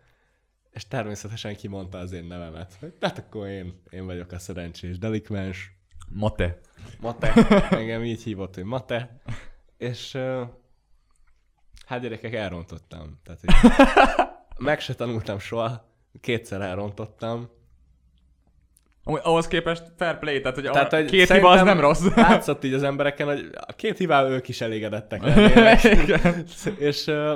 [0.70, 2.76] és természetesen kimondta az én nevemet.
[2.80, 5.76] Hogy, Hát akkor én, én vagyok a szerencsés delikvens.
[6.08, 6.60] Mate.
[7.00, 7.32] Mate.
[7.70, 9.20] Engem így hívott, hogy Mate.
[9.76, 10.12] És
[11.86, 13.20] hát gyerekek, elrontottam.
[13.24, 13.40] Tehát,
[14.58, 15.90] meg se tanultam soha.
[16.20, 17.50] Kétszer elrontottam.
[19.04, 22.04] Amúgy Ahhoz képest fair play, tehát hogy, Tehát, hogy két hiba az nem rossz.
[22.14, 25.84] Látszott így az embereken, hogy a két hibával ők is elégedettek lennének.
[25.84, 26.44] Igen.
[26.78, 27.32] És uh,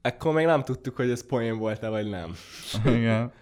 [0.00, 2.36] ekkor még nem tudtuk, hogy ez poén volt-e, vagy nem.
[2.84, 3.32] Igen.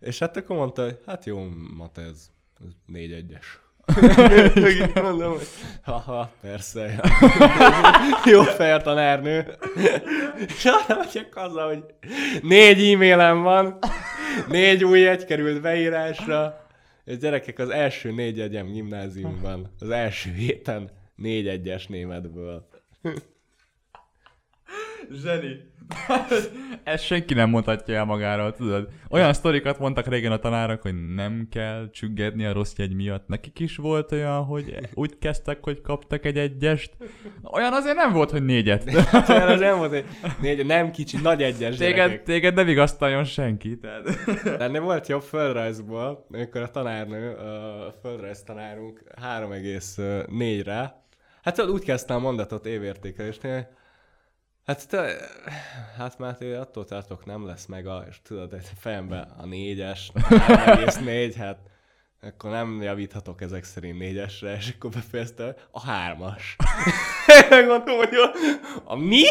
[0.00, 2.30] És hát akkor mondta, hogy hát jó, Mate, ez,
[2.64, 3.60] ez négy egyes.
[5.02, 5.48] Mondom, hogy
[5.82, 7.00] haha, persze.
[8.24, 9.56] Jó fel tanárnő.
[10.46, 11.84] És arra megyek haza, hogy
[12.42, 13.78] négy e-mailem van,
[14.48, 16.66] négy új egy került beírásra,
[17.04, 22.68] és gyerekek, az első négy egyem gimnáziumban, az első héten négy egyes németből.
[25.12, 25.68] Zseni.
[26.84, 28.88] Ezt senki nem mondhatja el magáról, tudod?
[29.08, 33.28] Olyan sztorikat mondtak régen a tanárok, hogy nem kell csüggedni a rossz jegy miatt.
[33.28, 36.96] Nekik is volt olyan, hogy úgy kezdtek, hogy kaptak egy egyest.
[37.42, 38.84] Olyan azért nem volt, hogy négyet.
[39.28, 40.04] Olyan az nem volt, hogy
[40.40, 42.22] négy, nem kicsi, nagy egyes Téged, gyerekek.
[42.22, 43.78] téged nem vigasztaljon senki.
[43.78, 44.08] Tehát...
[44.62, 51.04] Ennél volt jobb földrajzból, amikor a tanárnő, a földrajz tanárunk 3,4-re,
[51.42, 53.78] hát tudod, úgy kezdte a mondatot évértékelésnél,
[54.70, 55.16] Hát te,
[55.96, 61.34] hát Máté, attól tartok nem lesz meg a, és tudod, egy fejembe a négyes, 3,4,
[61.38, 61.58] hát
[62.20, 66.56] akkor nem javíthatok ezek szerint négyesre, és akkor befejezte a hármas.
[67.50, 68.30] Megmondom, hogy a,
[68.84, 69.22] a mi?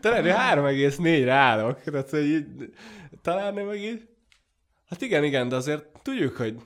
[0.00, 1.82] Talán 3,4-re állok.
[1.82, 2.46] Tehát, hogy így,
[3.22, 4.08] talán meg így.
[4.88, 6.56] Hát igen, igen, de azért tudjuk, hogy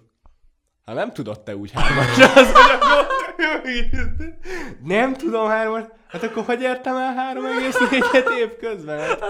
[0.85, 3.24] ha nem tudod te úgy hármasra, az, akkor...
[4.95, 8.99] Nem tudom hármas, hát akkor hogy értem el 3,4-et év közben?
[9.09, 9.21] Hát,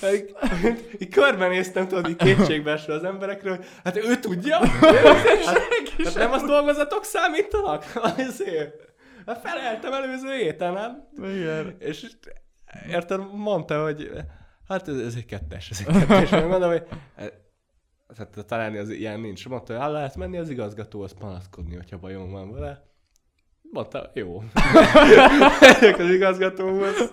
[0.00, 0.34] hát, így,
[0.98, 4.58] így körbenéztem, tudod, így kétségbeesve az emberekről, hogy hát ő tudja?
[5.98, 7.84] Hát, hát nem azt dolgozatok számítanak?
[7.94, 8.74] Azért.
[9.26, 11.08] Hát feleltem előző héten, hát.
[11.16, 11.76] Igen.
[11.78, 12.06] És
[12.90, 14.10] érted, mondta, hogy
[14.68, 16.30] hát ez, ez egy kettes, ez egy kettes.
[16.30, 16.82] Mondom, hogy
[18.14, 19.48] tehát találni az ilyen nincs.
[19.48, 22.87] Mondta, hogy el lehet menni az igazgatóhoz panaszkodni, hogyha bajom van vele.
[23.70, 24.42] Mondta, jó.
[25.60, 27.12] Megyek az igazgatóhoz.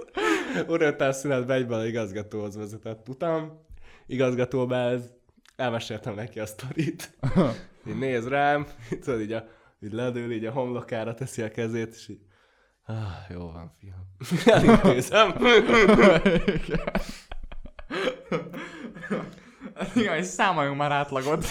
[0.68, 3.66] Uröltál szünetbe egyben az igazgatóhoz vezetett utam.
[4.08, 5.14] Igazgatóba ez
[5.56, 7.18] elmeséltem neki a sztorit.
[7.88, 8.68] Így néz rám,
[9.02, 9.48] tudod, így, a,
[9.82, 12.22] így ledől, így a homlokára teszi a kezét, és így,
[12.86, 12.96] ah,
[13.30, 14.16] jó van, fiam.
[14.56, 15.36] Elintézem.
[19.96, 21.44] Igen, hogy számoljunk már átlagot.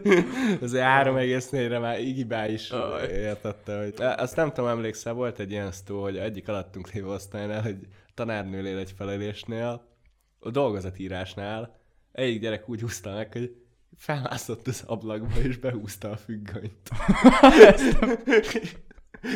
[0.62, 2.72] Ez 3,4-re már Igibá is
[3.10, 3.94] értette, hogy...
[3.98, 7.76] Azt nem tudom, emlékszel, volt egy ilyen sztó, hogy egyik alattunk lévő osztálynál, hogy
[8.14, 9.90] tanárnőlél egy felelésnél,
[10.38, 11.80] a dolgozatírásnál
[12.12, 13.56] egyik gyerek úgy húzta meg, hogy
[13.96, 16.90] felmászott az ablakba, és behúzta a függönyt.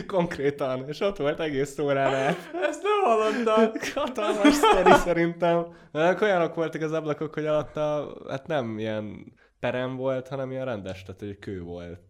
[0.06, 2.36] Konkrétan, és ott volt egész órán át.
[2.68, 3.72] Ezt nem hallottam.
[3.94, 5.66] Hatalmas sztori szerintem.
[5.92, 11.02] Mert olyanok voltak az ablakok, hogy alatta, hát nem ilyen perem volt, hanem ilyen rendes,
[11.02, 12.00] tehát egy kő volt.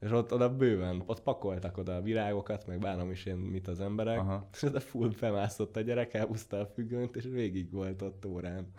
[0.00, 3.80] És ott oda bőven, ott pakoltak oda a virágokat, meg bánom is én mit az
[3.80, 4.18] emberek.
[4.18, 4.48] Aha.
[4.52, 8.72] És oda full bemászott a gyerek, elhúzta a függönyt, és végig volt ott órán.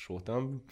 [0.00, 0.64] Sótam.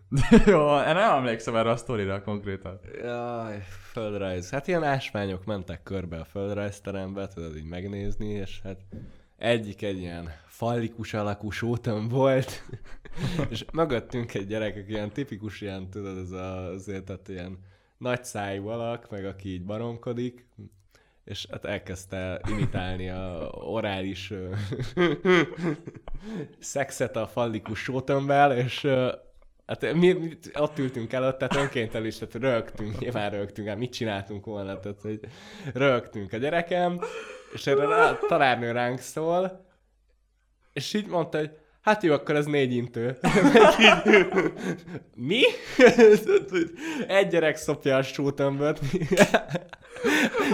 [0.46, 2.80] Jó, én nem emlékszem erre a sztorira konkrétan.
[3.02, 3.62] Jaj,
[3.92, 4.50] földrajz.
[4.50, 8.80] Hát ilyen ásványok mentek körbe a földrajzterembe, tudod így megnézni, és hát
[9.36, 12.62] egyik egy ilyen fallikus alakú sótam volt,
[13.50, 17.58] és mögöttünk egy gyerek, aki ilyen tipikus ilyen, tudod, ez a, azért, tehát ilyen
[17.98, 20.46] nagy szájú alak, meg aki így baromkodik,
[21.26, 24.32] és hát elkezdte imitálni a orális
[26.58, 28.86] szexet a fallikus sótömbel, és
[29.66, 33.92] hát mi, mi, ott ültünk előtt, tehát önkéntel is, tehát rögtünk, nyilván rögtünk, hát mit
[33.92, 35.20] csináltunk volna, tehát hogy
[35.74, 37.00] rögtünk a gyerekem,
[37.52, 39.66] és erre rá, tanárnő ránk szól,
[40.72, 43.18] és így mondta, hogy hát jó, akkor ez négy intő.
[45.28, 45.42] Mi?
[47.06, 48.80] Egy gyerek szopja a sótömböt.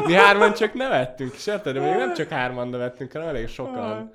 [0.07, 1.74] Mi hárman csak nevettünk, és érted?
[1.74, 4.12] Még nem csak hárman nevettünk, hanem elég sokan.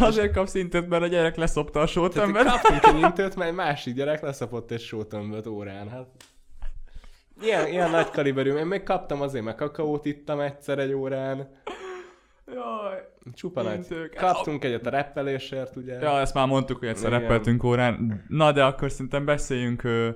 [0.00, 2.44] Azért kapsz intőt, mert a gyerek leszopta a sótömbet.
[2.44, 5.88] kaptunk egy intőt, mert egy másik gyerek leszapott egy sótömböt órán.
[5.88, 6.06] Hát.
[7.42, 8.54] Ilyen, ilyen nagy kaliberű.
[8.54, 11.48] Én még kaptam azért, mert kakaót ittam egyszer egy órán.
[12.46, 13.10] Jaj.
[13.34, 13.86] Csupa nagy.
[14.16, 15.98] Kaptunk egyet a reppelésért, ugye?
[16.00, 17.20] Ja, ezt már mondtuk, hogy egyszer Igen.
[17.20, 18.24] reppeltünk órán.
[18.28, 20.08] Na, de akkor szerintem beszéljünk ö,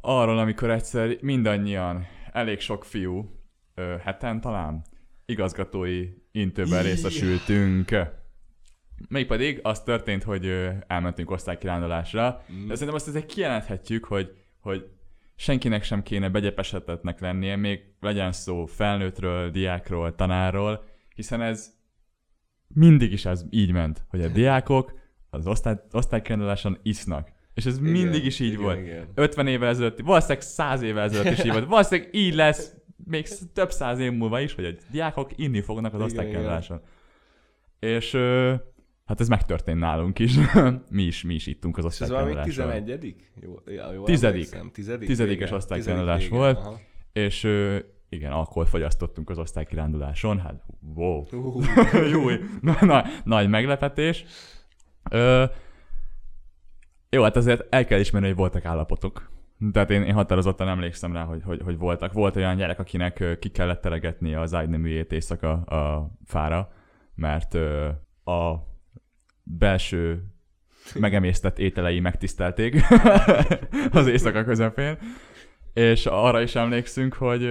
[0.00, 3.39] arról, amikor egyszer mindannyian, elég sok fiú,
[3.80, 4.84] ö, heten talán,
[5.26, 7.96] igazgatói intőben részesültünk.
[9.08, 12.66] Mégpedig az történt, hogy ö, elmentünk osztálykirándulásra, Mm.
[12.66, 14.88] de szerintem azt azért kijelenthetjük, hogy, hogy
[15.36, 21.74] senkinek sem kéne begyepesedetnek lennie, még legyen szó felnőttről, diákról, tanárról, hiszen ez
[22.74, 24.98] mindig is ez így ment, hogy a diákok
[25.30, 27.28] az osztály, osztálykiránduláson isznak.
[27.54, 28.78] És ez Igen, mindig is így igen, volt.
[28.80, 29.08] igen.
[29.14, 31.68] 50 évvel ezelőtt, valószínűleg 100 évvel ezelőtt is így volt.
[31.74, 35.98] Valószínűleg így lesz még több száz év múlva is, hogy a diákok inni fognak az
[35.98, 36.80] Igen, osztálykiránduláson.
[37.78, 38.18] És
[39.10, 40.34] Hát ez megtörtént nálunk is.
[40.90, 42.84] mi is, mi is ittunk az És ez valami osztálykiránduláson.
[42.84, 44.34] 11 Jó, jó Tizedik.
[44.34, 44.70] emlékszem.
[44.72, 45.08] Tizedik?
[45.08, 45.54] Tizedikes vége,
[46.36, 46.58] volt.
[46.58, 46.80] aha.
[47.12, 47.44] És
[48.08, 50.38] igen, alkoholt fogyasztottunk az osztálykiránduláson.
[50.40, 51.24] Hát, wow.
[52.12, 52.28] Jó,
[52.60, 54.24] na, na, nagy meglepetés.
[55.10, 55.44] Ö,
[57.10, 59.30] jó, hát azért el kell ismerni, hogy voltak állapotok.
[59.72, 62.12] Tehát én, én határozottan emlékszem rá, hogy, hogy, hogy voltak.
[62.12, 66.72] Volt olyan gyerek, akinek ki kellett teregetni az ágyneműjét éjszaka a fára,
[67.14, 67.54] mert
[68.24, 68.54] a
[69.42, 70.24] belső
[70.98, 72.82] megemésztett ételei megtisztelték
[73.90, 74.98] az éjszaka közepén.
[75.72, 77.48] És arra is emlékszünk, hogy,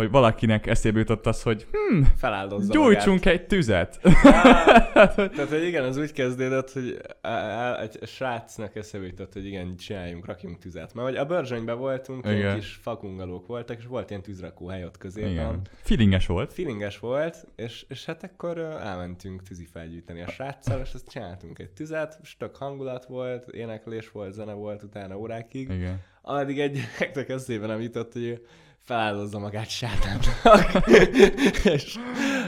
[0.00, 4.00] hogy valakinek eszébe jutott az, hogy hm, feláldozza Gyújtsunk egy tüzet!
[4.02, 5.14] magát.
[5.34, 9.76] Tehát, hogy igen, az úgy kezdődött, hogy á- á- egy srácnak eszébe jutott, hogy igen,
[9.76, 10.94] csináljunk, rakjunk tüzet.
[10.94, 12.54] Mert hogy a Börzsönyben voltunk, Igen.
[12.54, 15.30] kis fakungalók voltak, és volt ilyen tűzrakóhely ott középen.
[15.30, 15.60] Igen.
[15.82, 16.52] Feelinges volt.
[16.52, 21.70] Feelinges volt, és, és hát akkor elmentünk tűzi felgyűjteni a sráccal, és azt csináltunk egy
[21.70, 25.70] tüzet, és tök hangulat volt, éneklés volt, zene volt utána órákig.
[25.70, 26.00] Igen.
[26.22, 26.80] Addig egy
[27.28, 28.46] eszébe nem jutott, hogy
[28.84, 30.86] feláldozza magát sátánnak.
[31.74, 31.96] és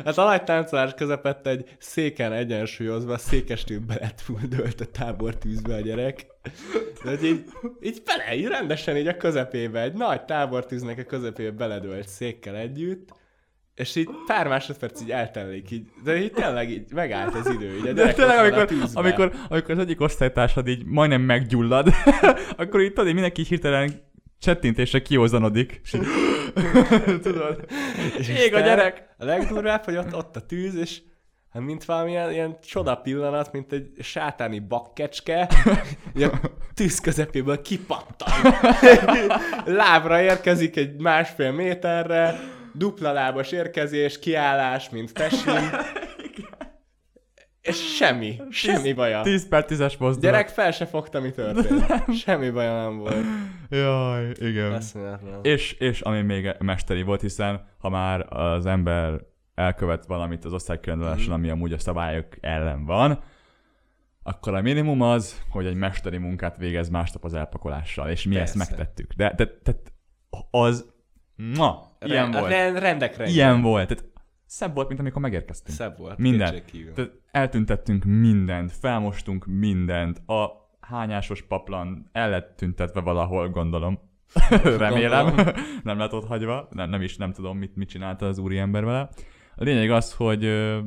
[0.04, 5.80] hát a nagy táncolás közepette egy széken egyensúlyozva, székestőbe lett fulldölt a tábor tűzbe a
[5.80, 6.26] gyerek.
[7.04, 7.44] De hogy így,
[7.80, 13.14] így bele, így rendesen így a közepébe, egy nagy tábortűznek a közepébe beledölt székkel együtt,
[13.74, 17.76] és így pár másodperc így eltellik, így, de így tényleg így megállt az idő.
[17.76, 21.88] Így a De tényleg, amikor, amikor, amikor az egyik osztálytársad így majdnem meggyullad,
[22.56, 24.10] akkor itt tudod, mindenki hirtelen
[24.42, 25.80] csettintésre kiózanodik.
[25.84, 26.06] És így,
[27.22, 27.64] tudod,
[28.18, 29.14] És ég a gyerek!
[29.18, 31.00] A legdurvább, hogy ott, ott a tűz, és
[31.50, 35.48] hát mint valamilyen ilyen csoda pillanat, mint egy sátáni bakkecske,
[36.14, 38.32] a tűz közepéből kipattan.
[39.64, 42.40] Lábra érkezik egy másfél méterre,
[42.72, 45.70] dupla lábas érkezés, kiállás, mint tesin.
[47.62, 49.22] És semmi, semmi baja.
[49.22, 50.20] 10 per 10-es mozdulat.
[50.20, 51.84] Gyerek fel se fogta, mi történt.
[52.16, 53.24] Semmi baja nem volt.
[53.70, 54.72] Jaj, igen.
[54.74, 55.38] Eszméletlen.
[55.42, 59.20] És, és ami még mesteri volt, hiszen ha már az ember
[59.54, 61.32] elkövet valamit az osztálykiránduláson, Mhm.
[61.32, 63.22] ami amúgy a szabályok ellen van,
[64.22, 68.56] akkor a minimum az, hogy egy mesteri munkát végez másnap az elpakolással, és mi ezt
[68.56, 68.74] Persze.
[68.76, 69.12] megtettük.
[69.12, 69.72] De, de, de
[70.50, 70.92] az,
[71.36, 72.48] ma, ilyen volt.
[72.50, 73.34] Ren- rendek rendje.
[73.34, 73.88] Ilyen volt.
[73.88, 74.04] Tehát
[74.52, 75.76] szebb volt, mint amikor megérkeztünk.
[75.76, 76.18] Szebb volt.
[76.18, 76.62] Minden.
[76.94, 83.98] Tehát eltüntettünk mindent, felmostunk mindent, a hányásos paplan el lett tüntetve valahol, gondolom.
[84.78, 85.26] Remélem.
[85.26, 85.54] Gondolom.
[85.82, 86.68] nem lett ott hagyva.
[86.70, 89.08] Nem, nem is nem tudom, mit, mit csinálta az úri ember vele.
[89.56, 90.78] A lényeg az, hogy ö,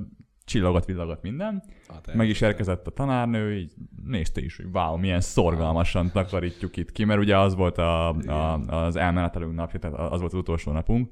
[0.44, 1.64] csillogott, villogott minden.
[1.88, 3.74] Ah, Meg is érkezett a tanárnő, így
[4.06, 8.54] nézte is, hogy wow, milyen szorgalmasan takarítjuk itt ki, mert ugye az volt a, a,
[8.60, 11.10] az elmenetelünk napja, tehát az volt az utolsó napunk.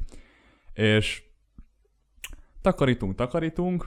[0.74, 1.24] És
[2.64, 3.86] takarítunk, takarítunk,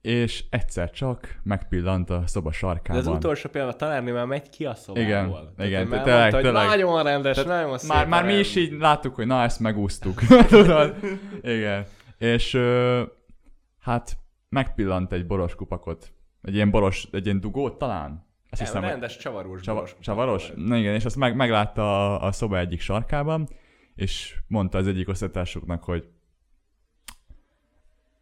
[0.00, 3.00] és egyszer csak megpillant a szoba De sarkában.
[3.00, 5.04] az utolsó pillanat a tanárnő már megy ki a szobából.
[5.04, 6.66] Igen, Tehát igen, már tényleg, mondta, tényleg.
[6.66, 7.90] Nagyon rendes, nagyon szép.
[7.90, 10.20] már, már mi is így láttuk, hogy na, ezt megúsztuk.
[10.48, 10.96] Tudod?
[11.42, 11.86] Igen.
[12.18, 12.58] És
[13.78, 14.16] hát
[14.48, 16.12] megpillant egy boros kupakot.
[16.42, 18.08] Egy ilyen boros, egy ilyen dugót talán?
[18.10, 19.60] Nem, hiszem, rendes csavaros.
[19.60, 20.52] Csava, csavaros?
[20.56, 23.48] Na igen, és azt meg, meglátta a, a szoba egyik sarkában,
[23.94, 26.08] és mondta az egyik osztálytársuknak, hogy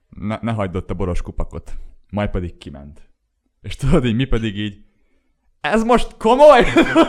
[0.08, 1.76] ne, ne hagyd ott a boros kupakot.
[2.10, 3.10] Majd pedig kiment.
[3.62, 4.86] És tudod, így mi pedig így
[5.60, 6.64] ez most komoly?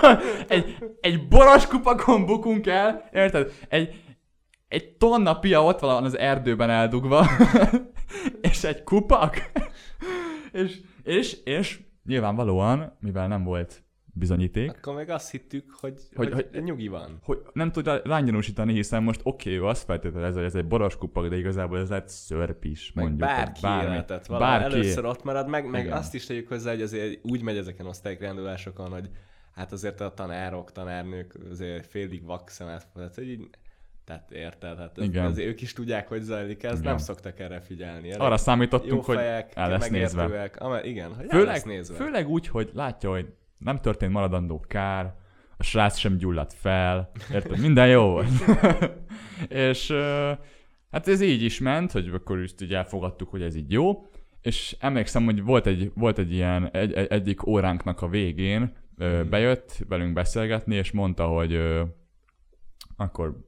[0.48, 3.52] egy, egy boros kupakon bukunk el, érted?
[3.70, 4.04] Egy,
[4.68, 7.28] egy tonna pia ott van az erdőben eldugva,
[8.52, 9.52] és egy kupak,
[10.52, 13.84] és, és, és nyilvánvalóan, mivel nem volt
[14.20, 17.20] bizonyíték, Akkor meg azt hittük, hogy, Hogy- hogy, hogy- nyugi van.
[17.24, 20.98] hogy nem tud rá- rányanúsítani, hiszen most oké, okay, azt feltételez, hogy ez egy boros
[20.98, 23.28] kupak, de igazából ez lehet szörp is, Meg mondjuk.
[23.30, 24.74] bárki vagy életet, Bárki.
[24.74, 25.98] először ott marad, meg, meg Igen.
[25.98, 29.10] azt is tegyük hozzá, hogy azért úgy megy ezeken osztálykirándulásokon, hogy
[29.52, 33.50] hát azért a tanárok, tanárnők azért félig vak szemet, tehát hogy így,
[34.06, 35.26] tehát érted, hát ez, Igen.
[35.26, 36.84] azért ők is tudják, hogy zajlik ez, Igen.
[36.84, 38.10] nem szoktak erre figyelni.
[38.10, 40.52] Elég Arra számítottunk, hogy el lesz nézve.
[40.84, 41.96] igen, hogy Főleg, lesz nézve.
[41.96, 45.14] főleg úgy, hogy látja, hogy nem történt maradandó kár,
[45.58, 47.60] a srác sem gyulladt fel, érted?
[47.60, 48.28] Minden jó volt.
[49.68, 49.92] és
[50.92, 54.08] hát ez így is ment, hogy akkor is így elfogadtuk, hogy ez így jó,
[54.42, 59.20] és emlékszem, hogy volt egy, volt egy ilyen, egy, egy, egyik óránknak a végén ö,
[59.22, 59.30] Mhm.
[59.30, 61.84] bejött velünk beszélgetni, és mondta, hogy ö,
[62.96, 63.48] akkor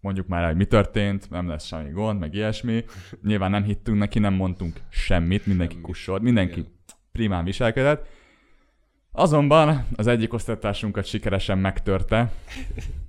[0.00, 2.84] mondjuk már hogy mi történt, nem lesz semmi gond, meg ilyesmi.
[3.22, 6.64] Nyilván nem hittünk neki, nem mondtunk semmit, mindenki kussolt, mindenki
[7.12, 8.06] primán viselkedett.
[9.18, 12.32] Azonban az egyik osztálytársunkat sikeresen megtörte,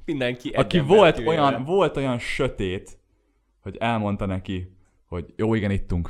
[0.06, 1.30] Mindenki aki volt kivéve.
[1.32, 2.98] olyan, volt olyan sötét,
[3.62, 6.10] hogy elmondta neki, hogy jó, igen, ittunk,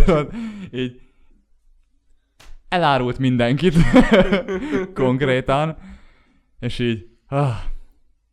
[0.72, 1.00] így
[2.68, 3.74] elárult mindenkit
[4.94, 5.76] konkrétan,
[6.60, 7.54] és így ah,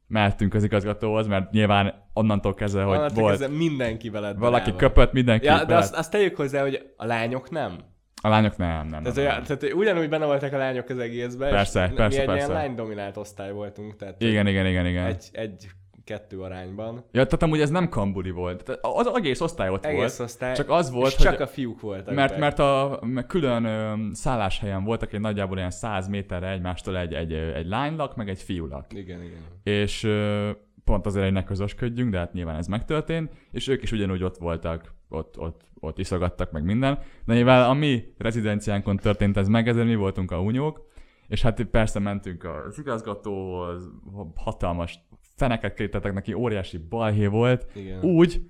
[0.07, 4.79] mehetünk az igazgatóhoz, mert nyilván onnantól kezdve, hogy Onnantól volt kezdve mindenki veled valaki brával.
[4.89, 7.77] köpött, mindenki Ja, de veled- azt, azt tegyük hozzá, hogy a lányok nem.
[8.21, 9.01] A lányok nem, nem.
[9.01, 9.43] Tehát, nem, olyan, nem.
[9.43, 12.45] tehát ugyanúgy benne voltak a lányok az egészben, Persze, és persze, mi egy persze.
[12.45, 15.05] ilyen lány-dominált osztály voltunk, tehát Igen, igen, igen, igen.
[15.05, 16.93] egy, egy-kettő arányban.
[16.95, 18.63] Ja, tehát amúgy ez nem kambuli volt.
[18.63, 20.29] Tehát Az egész osztály ott Egész volt.
[20.29, 20.55] osztály.
[20.55, 21.25] Csak az volt, hogy...
[21.25, 22.15] csak a fiúk voltak.
[22.15, 22.39] Mert, meg.
[22.39, 27.33] mert a mert külön ö, szálláshelyen voltak egy nagyjából olyan 100 méterre egymástól egy, egy,
[27.33, 28.93] egy lánylak, meg egy fiúlak.
[28.93, 29.39] Igen, igen.
[29.63, 30.49] És ö,
[30.83, 34.37] pont azért, hogy ne közösködjünk, de hát nyilván ez megtörtént, és ők is ugyanúgy ott
[34.37, 36.99] voltak, ott, ott, ott iszogattak meg minden.
[37.25, 40.87] De mivel a mi rezidenciánkon történt ez meg, ezért mi voltunk a unyók,
[41.27, 43.89] és hát persze mentünk az igazgatóhoz,
[44.35, 44.99] hatalmas
[45.35, 48.03] feneket kétettek neki, óriási balhé volt, igen.
[48.03, 48.41] úgy,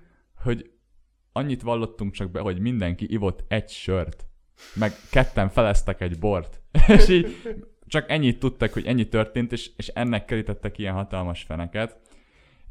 [0.44, 0.72] hogy
[1.32, 4.28] annyit vallottunk csak be, hogy mindenki ivott egy sört,
[4.76, 7.36] meg ketten feleztek egy bort, és így
[7.88, 12.00] csak ennyit tudtak, hogy ennyi történt, és, és ennek kerítettek ilyen hatalmas feneket.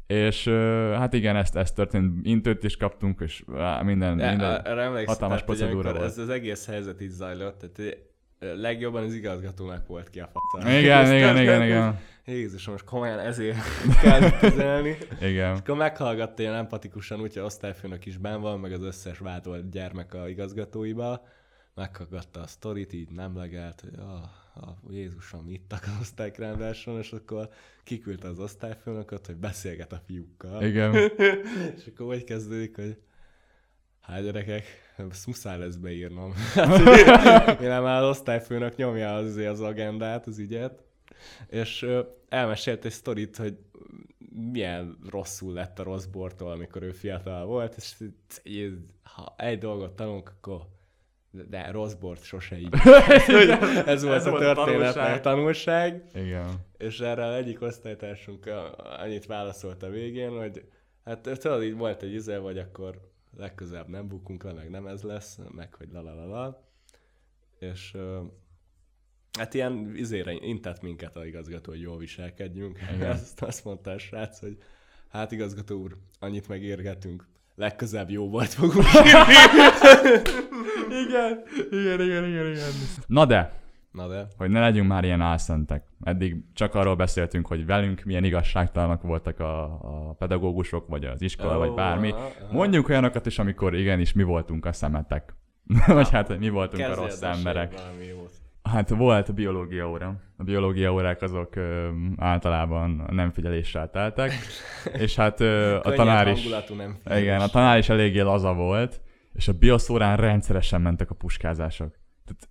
[0.07, 0.47] És
[0.93, 3.43] hát igen, ezt, ezt történt, intőt is kaptunk, és
[3.83, 4.65] minden, Ja, minden.
[4.65, 6.03] Emlékszem, hatalmas procedúra volt.
[6.03, 7.97] Ez az egész helyzet így zajlott, tehát
[8.39, 10.69] legjobban az igazgatónak volt ki a faca.
[10.69, 13.57] Igen, igen, igen, igen, Jézusom, most komolyan ezért
[14.01, 14.97] kell kezelni.
[15.21, 15.53] igen.
[15.53, 20.13] És akkor meghallgatta ilyen empatikusan, úgyhogy osztályfőnök is benn van, meg az összes vádolt gyermek
[20.13, 21.25] a igazgatóiba.
[21.77, 24.23] Meghallgatta a sztorit, így nem legelt, hogy ah,
[24.53, 27.49] ah, Jézusom, ittak az osztálykrendáson, és akkor
[27.83, 30.63] kiküldte az osztályfőnököt, hogy beszélget a fiúkkal.
[30.63, 30.93] Igen.
[31.77, 32.97] És akkor úgy kezdődik, hogy
[34.01, 34.65] hát gyerekek,
[35.09, 36.33] ezt muszáj lesz beírnom.
[37.59, 40.83] Mire már az osztályfőnök nyomja az, az agendát, az ügyet.
[41.47, 41.87] És
[42.29, 43.57] elmesélt egy sztorit, hogy
[44.51, 47.95] milyen rosszul lett a rossz bortól, amikor ő fiatal volt, és
[49.03, 50.75] ha egy dolgot tanulunk, akkor
[51.31, 52.73] de- rossz bort sose így.
[53.85, 55.17] Ez volt Ez a történet, tanulság.
[55.17, 56.03] a tanulság.
[56.13, 56.65] Igen.
[56.77, 60.65] És erre az egyik osztálytársunk a- annyit válaszolt a végén, hogy
[61.03, 65.01] hát tudod, így volt egy üze, vagy akkor legközelebb nem bukunk le, meg nem ez
[65.01, 66.65] lesz, meg hogy la la la la.
[67.59, 67.97] És
[69.37, 72.79] hát ilyen izére intett minket a igazgató, hogy jól viselkedjünk.
[72.95, 73.09] Igen.
[73.15, 74.57] Azt, azt mondta a srác, hogy
[75.07, 77.27] hát igazgató úr, annyit megérgetünk,
[77.57, 78.85] legközelebb jó volt fogunk
[81.05, 82.69] Igen, igen, igen, igen, igen.
[83.07, 83.59] Na de,
[83.91, 85.83] Na de, hogy ne legyünk már ilyen álszentek.
[86.03, 91.55] Eddig csak arról beszéltünk, hogy velünk milyen igazságtalanak voltak a, a pedagógusok, vagy az iskola,
[91.55, 92.11] Ó, vagy bármi.
[92.11, 92.53] aha, aha.
[92.53, 95.35] Mondjunk olyanokat is, amikor igenis mi voltunk a szemetek.
[95.87, 97.73] vagy hát, hogy mi voltunk a kezdjél rossz emberek.
[97.73, 98.26] valami jót.
[98.71, 100.21] Hát volt biológia óra.
[100.37, 104.31] A biológia órák azok ö, általában nem figyeléssel teltek.
[105.03, 106.47] És hát ö, a tanár is...
[106.77, 109.01] nem Igen, a tanár is eléggé laza volt,
[109.33, 111.95] és a bioszórán rendszeresen mentek a puskázások.
[112.25, 112.49] Tehát,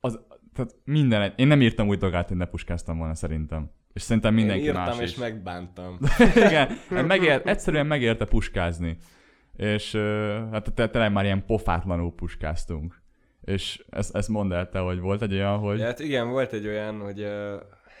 [0.00, 0.20] az,
[0.54, 3.70] tehát minden, egy- én nem írtam úgy dolgát, hogy ne puskáztam volna szerintem.
[3.92, 5.16] És szerintem mindenki Én írtam más és is.
[5.16, 5.98] megbántam.
[6.46, 8.96] Igen, hát megért, egyszerűen megérte puskázni.
[9.56, 9.94] És
[10.52, 13.02] hát tényleg már ilyen pofátlanul puskáztunk.
[13.48, 15.78] És ezt, ezt mondd el te, hogy volt egy olyan, hogy...
[15.78, 17.26] Ja, hát igen, volt egy olyan, hogy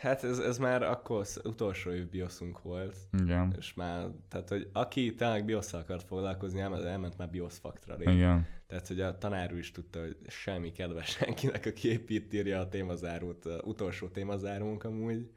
[0.00, 4.68] hát ez, ez már akkor az utolsó év bioszunk volt, Igen, és már, tehát hogy
[4.72, 8.08] aki tényleg biosszal akart foglalkozni, elment, elment már bioszfaktra rég.
[8.08, 8.46] igen.
[8.66, 12.68] Tehát, hogy a tanár is tudta, hogy semmi kedves senkinek, aki épp itt írja a
[12.68, 15.30] témazárót, a utolsó témazárunk amúgy.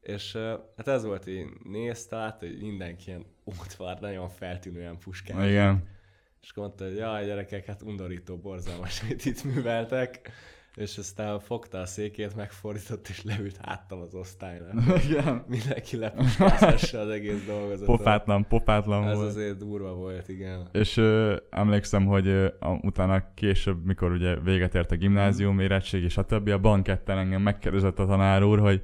[0.00, 0.36] És
[0.76, 5.48] hát ez volt, hogy nézte, látta, hogy mindenki ilyen útvar, nagyon feltűnően puskál.
[5.48, 5.96] Igen.
[6.42, 10.30] És mondta, hogy jaj, gyerekek, hát undorító, borzalmas, amit itt műveltek.
[10.74, 14.74] És aztán fogta a székét, megfordított, és leült háttal az osztálynak.
[15.08, 15.44] Igen.
[15.48, 17.96] Mindenki lepuskázhassa az egész dolgozatot.
[17.96, 19.28] Pofátlan, pofátlan Ez volt.
[19.28, 20.68] azért durva volt, igen.
[20.72, 26.08] És ö, emlékszem, hogy ö, a, utána később, mikor ugye véget ért a gimnázium, érettség,
[26.08, 26.48] stb.
[26.48, 28.82] a banketten engem megkérdezett a tanár úr, hogy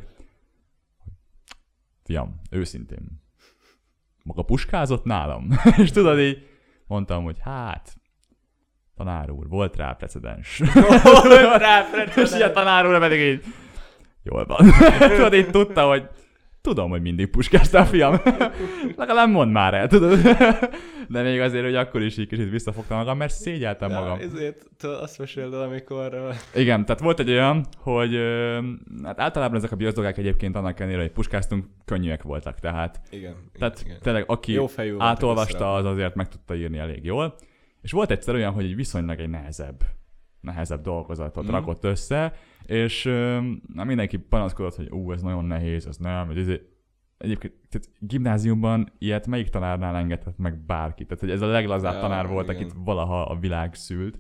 [2.05, 3.23] fiam, őszintén,
[4.23, 5.49] maga puskázott nálam?
[5.83, 6.47] és tudod így,
[6.87, 7.95] mondtam, hogy hát,
[8.97, 10.63] tanár úr, volt rá precedens.
[11.57, 13.45] Rá, és így a tanár úr pedig így,
[14.23, 14.71] jól van.
[15.17, 16.09] tudod, így tudta, hogy
[16.65, 18.21] tudom, hogy mindig puskáztál, fiam.
[18.97, 20.19] Legalább mondd már el, tudod.
[21.09, 24.19] De még azért, hogy akkor is így kicsit visszafogtam magam, mert szégyeltem magam.
[24.19, 26.35] Ja, ezért tudod, azt meséld el, amikor...
[26.55, 28.15] Igen, tehát volt egy olyan, hogy
[29.03, 33.35] hát általában ezek a biozdolgák egyébként annak ellenére, hogy puskáztunk, könnyűek voltak, tehát, Igen.
[33.59, 33.99] tehát igen.
[34.01, 34.67] tényleg aki Jó
[34.99, 37.35] átolvasta, az azért meg tudta írni elég jól.
[37.83, 39.81] És volt egyszer olyan, hogy egy viszonylag egy nehezebb,
[40.41, 41.51] nehezebb dolgozatot mm.
[41.51, 42.33] rakott össze,
[42.67, 43.05] és
[43.75, 46.69] na, mindenki panaszkodott, hogy ú, ez nagyon nehéz, ez nem, ez izé-
[47.19, 51.05] egyébként tehát gimnáziumban ilyet melyik tanárnál engedhet meg bárki?
[51.05, 52.63] Tehát hogy ez a leglazább Ja, tanár volt, igen.
[52.63, 54.19] akit valaha a világ szült,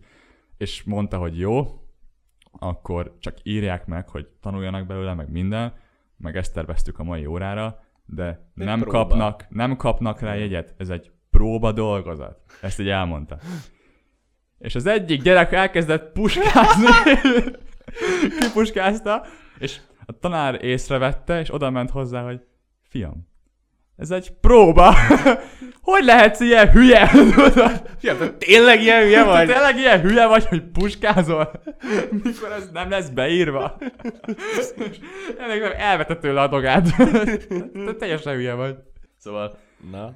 [0.56, 1.66] és mondta, hogy jó,
[2.58, 5.72] akkor csak írják meg, hogy tanuljanak belőle, meg minden,
[6.16, 8.26] meg ezt terveztük a mai órára, de
[8.56, 8.98] Egy nem próba.
[8.98, 10.74] kapnak, nem kapnak rá jegyet.
[10.78, 12.38] Ez egy próba dolgozat.
[12.62, 13.38] Ezt így elmondta.
[14.58, 16.86] És az egyik gyerek elkezdett puskázni,
[18.40, 19.26] kipuskázta,
[19.58, 22.40] és a tanár észrevette, és oda ment hozzá, hogy
[22.88, 23.32] fiam,
[23.96, 24.94] ez egy próba.
[25.80, 27.06] hogy lehetsz ilyen hülye?
[28.00, 29.46] Fiam, te tényleg ilyen hülye Te vagy?
[29.46, 31.50] tényleg ilyen hülye vagy, hogy puskázol?
[32.10, 33.76] Mikor ez nem lesz beírva?
[35.38, 36.96] Ennek nem elvette tőle a dogát.
[37.84, 38.76] Te teljesen hülye vagy.
[39.18, 39.58] Szóval
[39.90, 40.14] Na,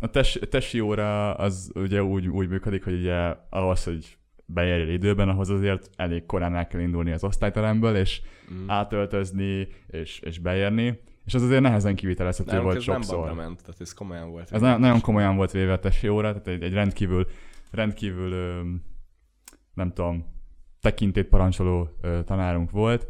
[0.00, 4.18] a tes, tesi óra az ugye úgy, úgy működik, hogy ugye ahhoz, hogy
[4.52, 8.20] beérjél időben, ahhoz azért elég korán el kell indulni az osztályteremből, és
[8.52, 8.70] mm.
[8.70, 11.00] átöltözni, és, és beérni.
[11.24, 13.16] És az azért nehezen kivitelezhető Nálunk volt ez nem sokszor.
[13.16, 14.52] bandra ment, tehát ez komolyan volt.
[14.52, 17.26] Ez nagyon, nagyon komolyan volt véve a tesi óra, tehát egy, egy rendkívül,
[17.70, 18.60] rendkívül, ö,
[19.74, 20.26] nem tudom,
[20.80, 23.06] tekintét parancsoló ö, tanárunk volt,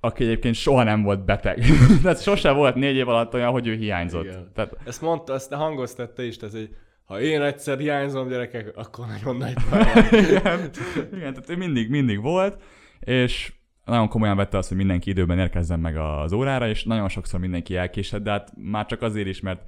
[0.00, 1.64] aki egyébként soha nem volt beteg.
[2.02, 4.24] tehát sose volt négy év alatt olyan, hogy ő hiányzott.
[4.24, 4.50] Igen.
[4.54, 6.76] Tehát Ezt mondta, ezt hangoztatta is, tehát hogy
[7.10, 9.52] ha én egyszer hiányzom gyerekek, akkor nagyon nagy
[10.28, 10.70] igen,
[11.12, 12.62] igen, tehát ő mindig, mindig volt,
[13.00, 13.52] és
[13.84, 17.76] nagyon komolyan vette azt, hogy mindenki időben érkezzen meg az órára, és nagyon sokszor mindenki
[17.76, 19.62] elkésett, de hát már csak azért is, mert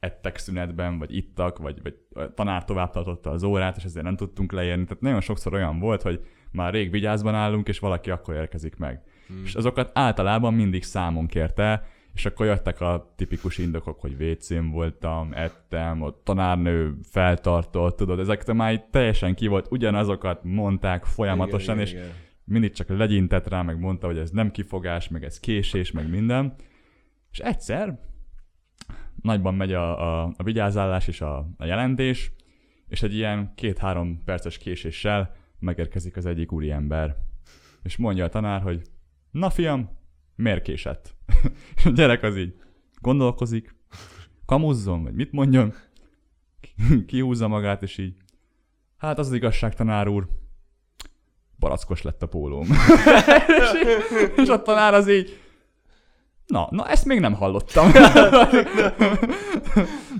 [0.00, 4.16] ettek szünetben, vagy ittak, vagy, vagy a tanár tovább tartotta az órát, és ezért nem
[4.16, 4.84] tudtunk leérni.
[4.84, 6.20] Tehát nagyon sokszor olyan volt, hogy
[6.52, 9.02] már rég vigyázban állunk, és valaki akkor érkezik meg.
[9.26, 9.42] Hmm.
[9.44, 15.32] És azokat általában mindig számon kérte, és akkor jöttek a tipikus indokok, hogy WC-n voltam,
[15.32, 21.86] ettem, a tanárnő feltartott, tudod, ezek már így teljesen ki volt, ugyanazokat mondták folyamatosan, Igen,
[21.86, 22.10] és igen.
[22.44, 26.54] mindig csak legyintett rá, meg mondta, hogy ez nem kifogás, meg ez késés, meg minden.
[27.30, 27.98] És egyszer
[29.22, 32.32] nagyban megy a, a, a vigyázállás és a, a jelentés,
[32.88, 37.16] és egy ilyen két-három perces késéssel megérkezik az egyik úriember.
[37.82, 38.82] És mondja a tanár, hogy
[39.30, 39.98] na fiam,
[40.40, 41.14] miért késett?
[41.84, 42.54] A gyerek az így
[43.00, 43.74] gondolkozik,
[44.46, 45.74] kamuzzon, vagy mit mondjon,
[47.06, 48.16] kihúzza magát, és így,
[48.96, 50.28] hát az az igazság, tanár úr,
[51.58, 52.66] barackos lett a pólóm.
[53.60, 53.90] és,
[54.36, 55.40] és a tanár az így,
[56.46, 57.90] na, na ezt még nem hallottam.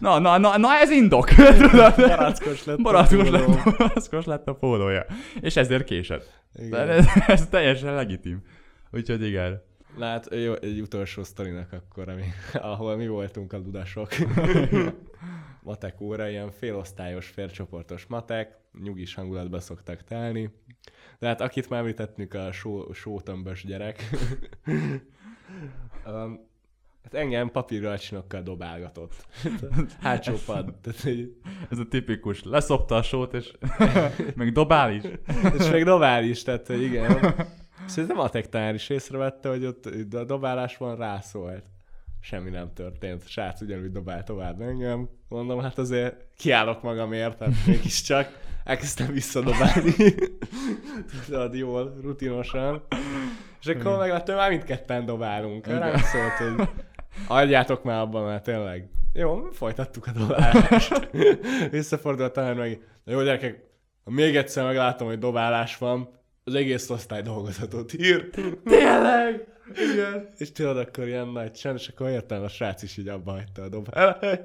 [0.01, 1.29] na, na, na, na ez indok.
[1.97, 2.79] Barackos lett.
[2.79, 3.31] a Barackos póló.
[3.31, 5.07] lett, barackos lett a pólója.
[5.41, 6.43] És ezért késett.
[6.55, 6.89] Igen.
[6.89, 8.43] ez, ez teljesen legitim.
[8.91, 9.62] Úgyhogy igen.
[9.97, 14.09] Lát, jó, egy utolsó sztorinak akkor, ami, ahol mi voltunk a ludasok.
[15.62, 20.51] matek óra, ilyen félosztályos, félcsoportos matek, nyugis hangulatba szoktak telni.
[21.18, 24.03] De hát akit már említettünk, a só, sótömbös gyerek.
[26.07, 26.49] um,
[27.03, 29.26] hát engem papírralcsinokkal dobálgatott.
[30.01, 30.74] Hátsó pad.
[30.80, 31.36] Tehát, így-
[31.70, 32.43] Ez a tipikus.
[32.45, 33.53] Leszopta a sót, és
[34.34, 35.03] meg dobál is.
[35.59, 37.34] és még dobál is, tehát igen.
[37.87, 41.64] Szerintem a matek tanár is észrevette, hogy ott a dobálás van, rászólt.
[42.20, 43.28] Semmi nem történt.
[43.28, 45.09] Srác ugyanúgy dobál tovább engem.
[45.28, 49.95] Mondom, hát azért kiállok magamért, tehát mégiscsak elkezdtem visszadobálni.
[51.26, 52.83] Tudod, jól, rutinosan.
[53.61, 55.66] És akkor megláttam, már mindketten dobálunk.
[55.66, 56.68] Rám szólt, hogy
[57.28, 58.89] adjátok már abban, mert tényleg.
[59.12, 61.11] Jó, folytattuk a dobálást.
[61.70, 63.64] Visszafordult a tanár meg, "Na jó gyerekek,
[64.05, 66.09] ha még egyszer meglátom, hogy dobálás van,
[66.45, 68.30] az egész osztály dolgozatot ír.
[68.64, 69.47] Tényleg?
[69.93, 70.28] Igen.
[70.36, 73.62] És tudod, akkor ilyen nagy csend, és akkor értem, a srác is így abba hagyta
[73.62, 74.45] a dobálást.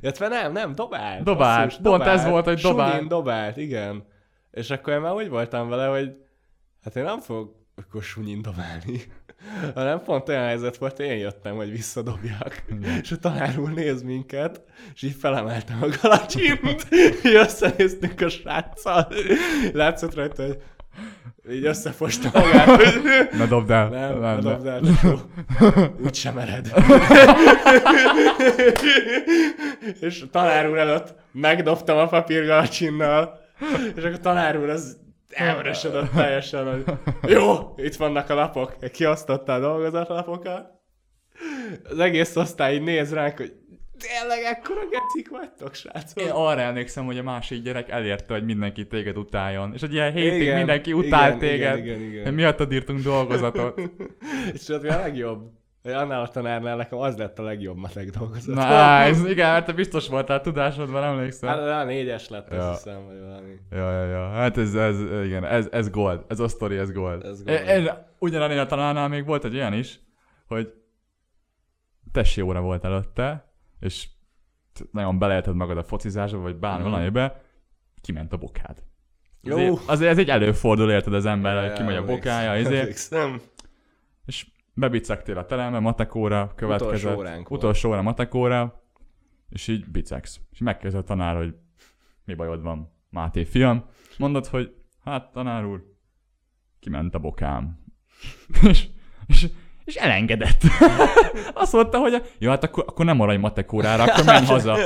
[0.00, 1.22] Illetve nem, nem, dobált.
[1.22, 1.66] Dobált.
[1.66, 2.92] basszus, Pont ez volt, hogy dobált.
[2.92, 4.04] Sunyin dobált, igen.
[4.50, 6.16] És akkor én már úgy voltam vele, hogy
[6.82, 9.02] hát én nem fogok akkor sunyin dobálni.
[9.74, 12.64] Hanem pont olyan helyzet volt, én jöttem, hogy visszadobjak.
[13.02, 14.62] És a tanár úr néz minket,
[14.94, 16.86] és így felemeltem a galacsint,
[17.24, 19.12] így összenéztünk a sráccal.
[19.72, 20.62] Látszott rajta, hogy
[21.50, 23.88] így összefosta magát, hogy Na dobd el.
[23.88, 24.80] nem, nem, ne dobd el.
[26.04, 26.72] Úgy sem ered.
[30.00, 33.38] és a tanár úr előtt megdobtam a papírgalcsinnal,
[33.96, 34.96] és akkor a tanár úr az
[35.28, 36.84] elvörösödött teljesen, hogy
[37.30, 38.76] jó, itt vannak a lapok.
[38.92, 40.66] Kiosztotta a dolgozatlapokat.
[41.90, 43.52] Az egész osztály így néz ránk, hogy
[43.98, 46.22] tényleg ekkora gecik vagytok, srácok?
[46.22, 49.72] Én arra emlékszem, hogy a másik gyerek elérte, hogy mindenki téged utáljon.
[49.74, 51.76] És egy ilyen hétig Igen, mindenki utál igen, téged.
[51.78, 52.24] igen, igen, igen.
[52.24, 53.80] hogy Miattad írtunk dolgozatot.
[54.54, 55.50] És tudod, mi a legjobb?
[55.82, 58.54] Hogy annál a tanárnál nekem az lett a legjobb matek dolgozat.
[58.54, 59.30] Nice.
[59.30, 61.48] Igen, mert te biztos voltál tudásodban, emlékszem.
[61.48, 62.70] Hát a négyes lett, azt Ja.
[62.70, 63.54] hiszem, vagy valami.
[63.70, 64.28] Ja, ja, ja.
[64.28, 66.24] Hát ez, ez, igen, ez, ez gold.
[66.28, 67.24] Ez a sztori, ez gold.
[67.24, 67.58] Ez gold.
[67.66, 70.00] Ez, ugyanannél a tanárnál még volt egy olyan is,
[70.46, 70.72] hogy
[72.12, 73.47] tesi óra volt előtte,
[73.80, 74.08] és
[74.92, 76.90] nagyon beleélted magad a focizásba, vagy bármi Mhm.
[76.90, 77.42] valamibe,
[78.00, 78.82] kiment a bokád.
[79.42, 79.56] Jó.
[79.56, 83.40] Azért, azért ez egy előfordul, érted az ember, Ja, kimegy a bokája, ezért, emlékszem.
[84.26, 88.82] és bebicegtél a terembe, matekóra, következett, Utolsó óránk utolsó óra matekóra,
[89.48, 90.40] és így bicegsz.
[90.50, 91.54] És megkérdezett a tanár, hogy
[92.24, 93.84] mi bajod van, Máté fiam.
[94.18, 94.74] Mondod, hogy
[95.04, 95.84] hát tanár úr,
[96.80, 97.84] kiment a bokám.
[98.68, 98.88] és,
[99.26, 99.46] és,
[99.88, 100.60] és elengedett.
[101.54, 104.76] Azt mondta, hogy jó, hát akkor, akkor nem maradj matekórára, akkor menj haza.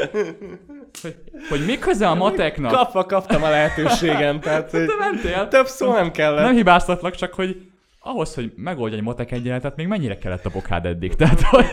[1.03, 1.17] Hogy,
[1.49, 2.73] hogy mi köze a mateknak?
[2.73, 5.49] Kapva kaptam a lehetőségen, tehát hogy Te mentél?
[5.49, 6.45] több szó nem kellett.
[6.45, 7.67] Nem hibáztatlak, csak hogy
[8.01, 11.15] ahhoz, hogy megoldj egy matek egyenletet, még mennyire kellett a bokád eddig?
[11.15, 11.67] Tehát, hogy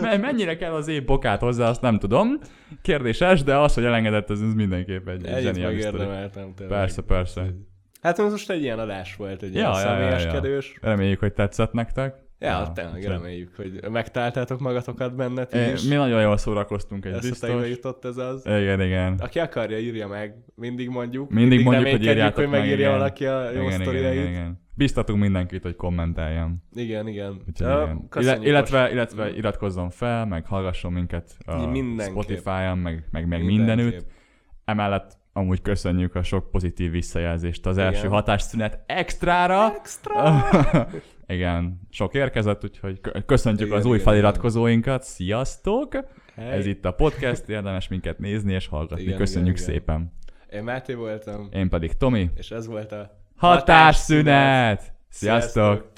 [0.00, 2.38] me- mennyire kell az év bokát hozzá, azt nem tudom.
[2.82, 5.84] Kérdéses, de az, hogy elengedett, ez, mindenképp egy Egyet zseniális.
[6.68, 7.42] Persze, persze.
[8.02, 10.60] Hát ez most egy ilyen adás volt, egy Ja, ilyen ja, ja, ja.
[10.80, 12.23] Reméljük, hogy tetszett nektek.
[12.38, 15.82] Ja, tényleg úgyhogy- reméljük, hogy megtaláltátok magatokat benne ti is.
[15.82, 17.76] Mi nagyon jól szórakoztunk, egy Eszletekbe biztos.
[17.76, 18.46] jutott ez az.
[18.46, 19.14] Igen, igen.
[19.18, 20.34] Aki akarja, írja meg.
[20.54, 21.30] Mindig mondjuk.
[21.30, 22.98] Mindig mondjuk, hogy írjátok hogy meg, megírja igen.
[22.98, 24.62] valaki a jó Igen, igen, igen, igen.
[24.76, 26.62] Biztatunk mindenkit, hogy kommenteljen.
[26.72, 27.42] Igen, igen.
[27.48, 28.42] Úgyhogy Ja, igen.
[28.42, 31.74] illetve, illetve iratkozzon fel, meg hallgasson minket a.
[31.98, 34.06] Spotify-on, meg, meg, meg mindenütt.
[34.64, 38.10] Emellett amúgy köszönjük a sok pozitív visszajelzést az első Igen.
[38.10, 39.72] hatásszünet extrára.
[39.74, 40.44] Extra!
[41.26, 45.02] igen, sok érkezett, úgyhogy kö- köszöntjük Igen, az új igen, feliratkozóinkat.
[45.02, 45.92] Sziasztok!
[46.34, 46.50] Hey.
[46.58, 49.04] Ez itt a podcast, érdemes minket nézni és hallgatni.
[49.04, 49.74] Igen, Köszönjük igen, igen.
[49.80, 50.12] szépen.
[50.50, 52.30] Én Máté voltam, Én pedig Tomi.
[52.36, 54.92] és ez volt a Hatásszünet!
[55.08, 55.52] Sziasztok!
[55.52, 55.92] Sziasztok!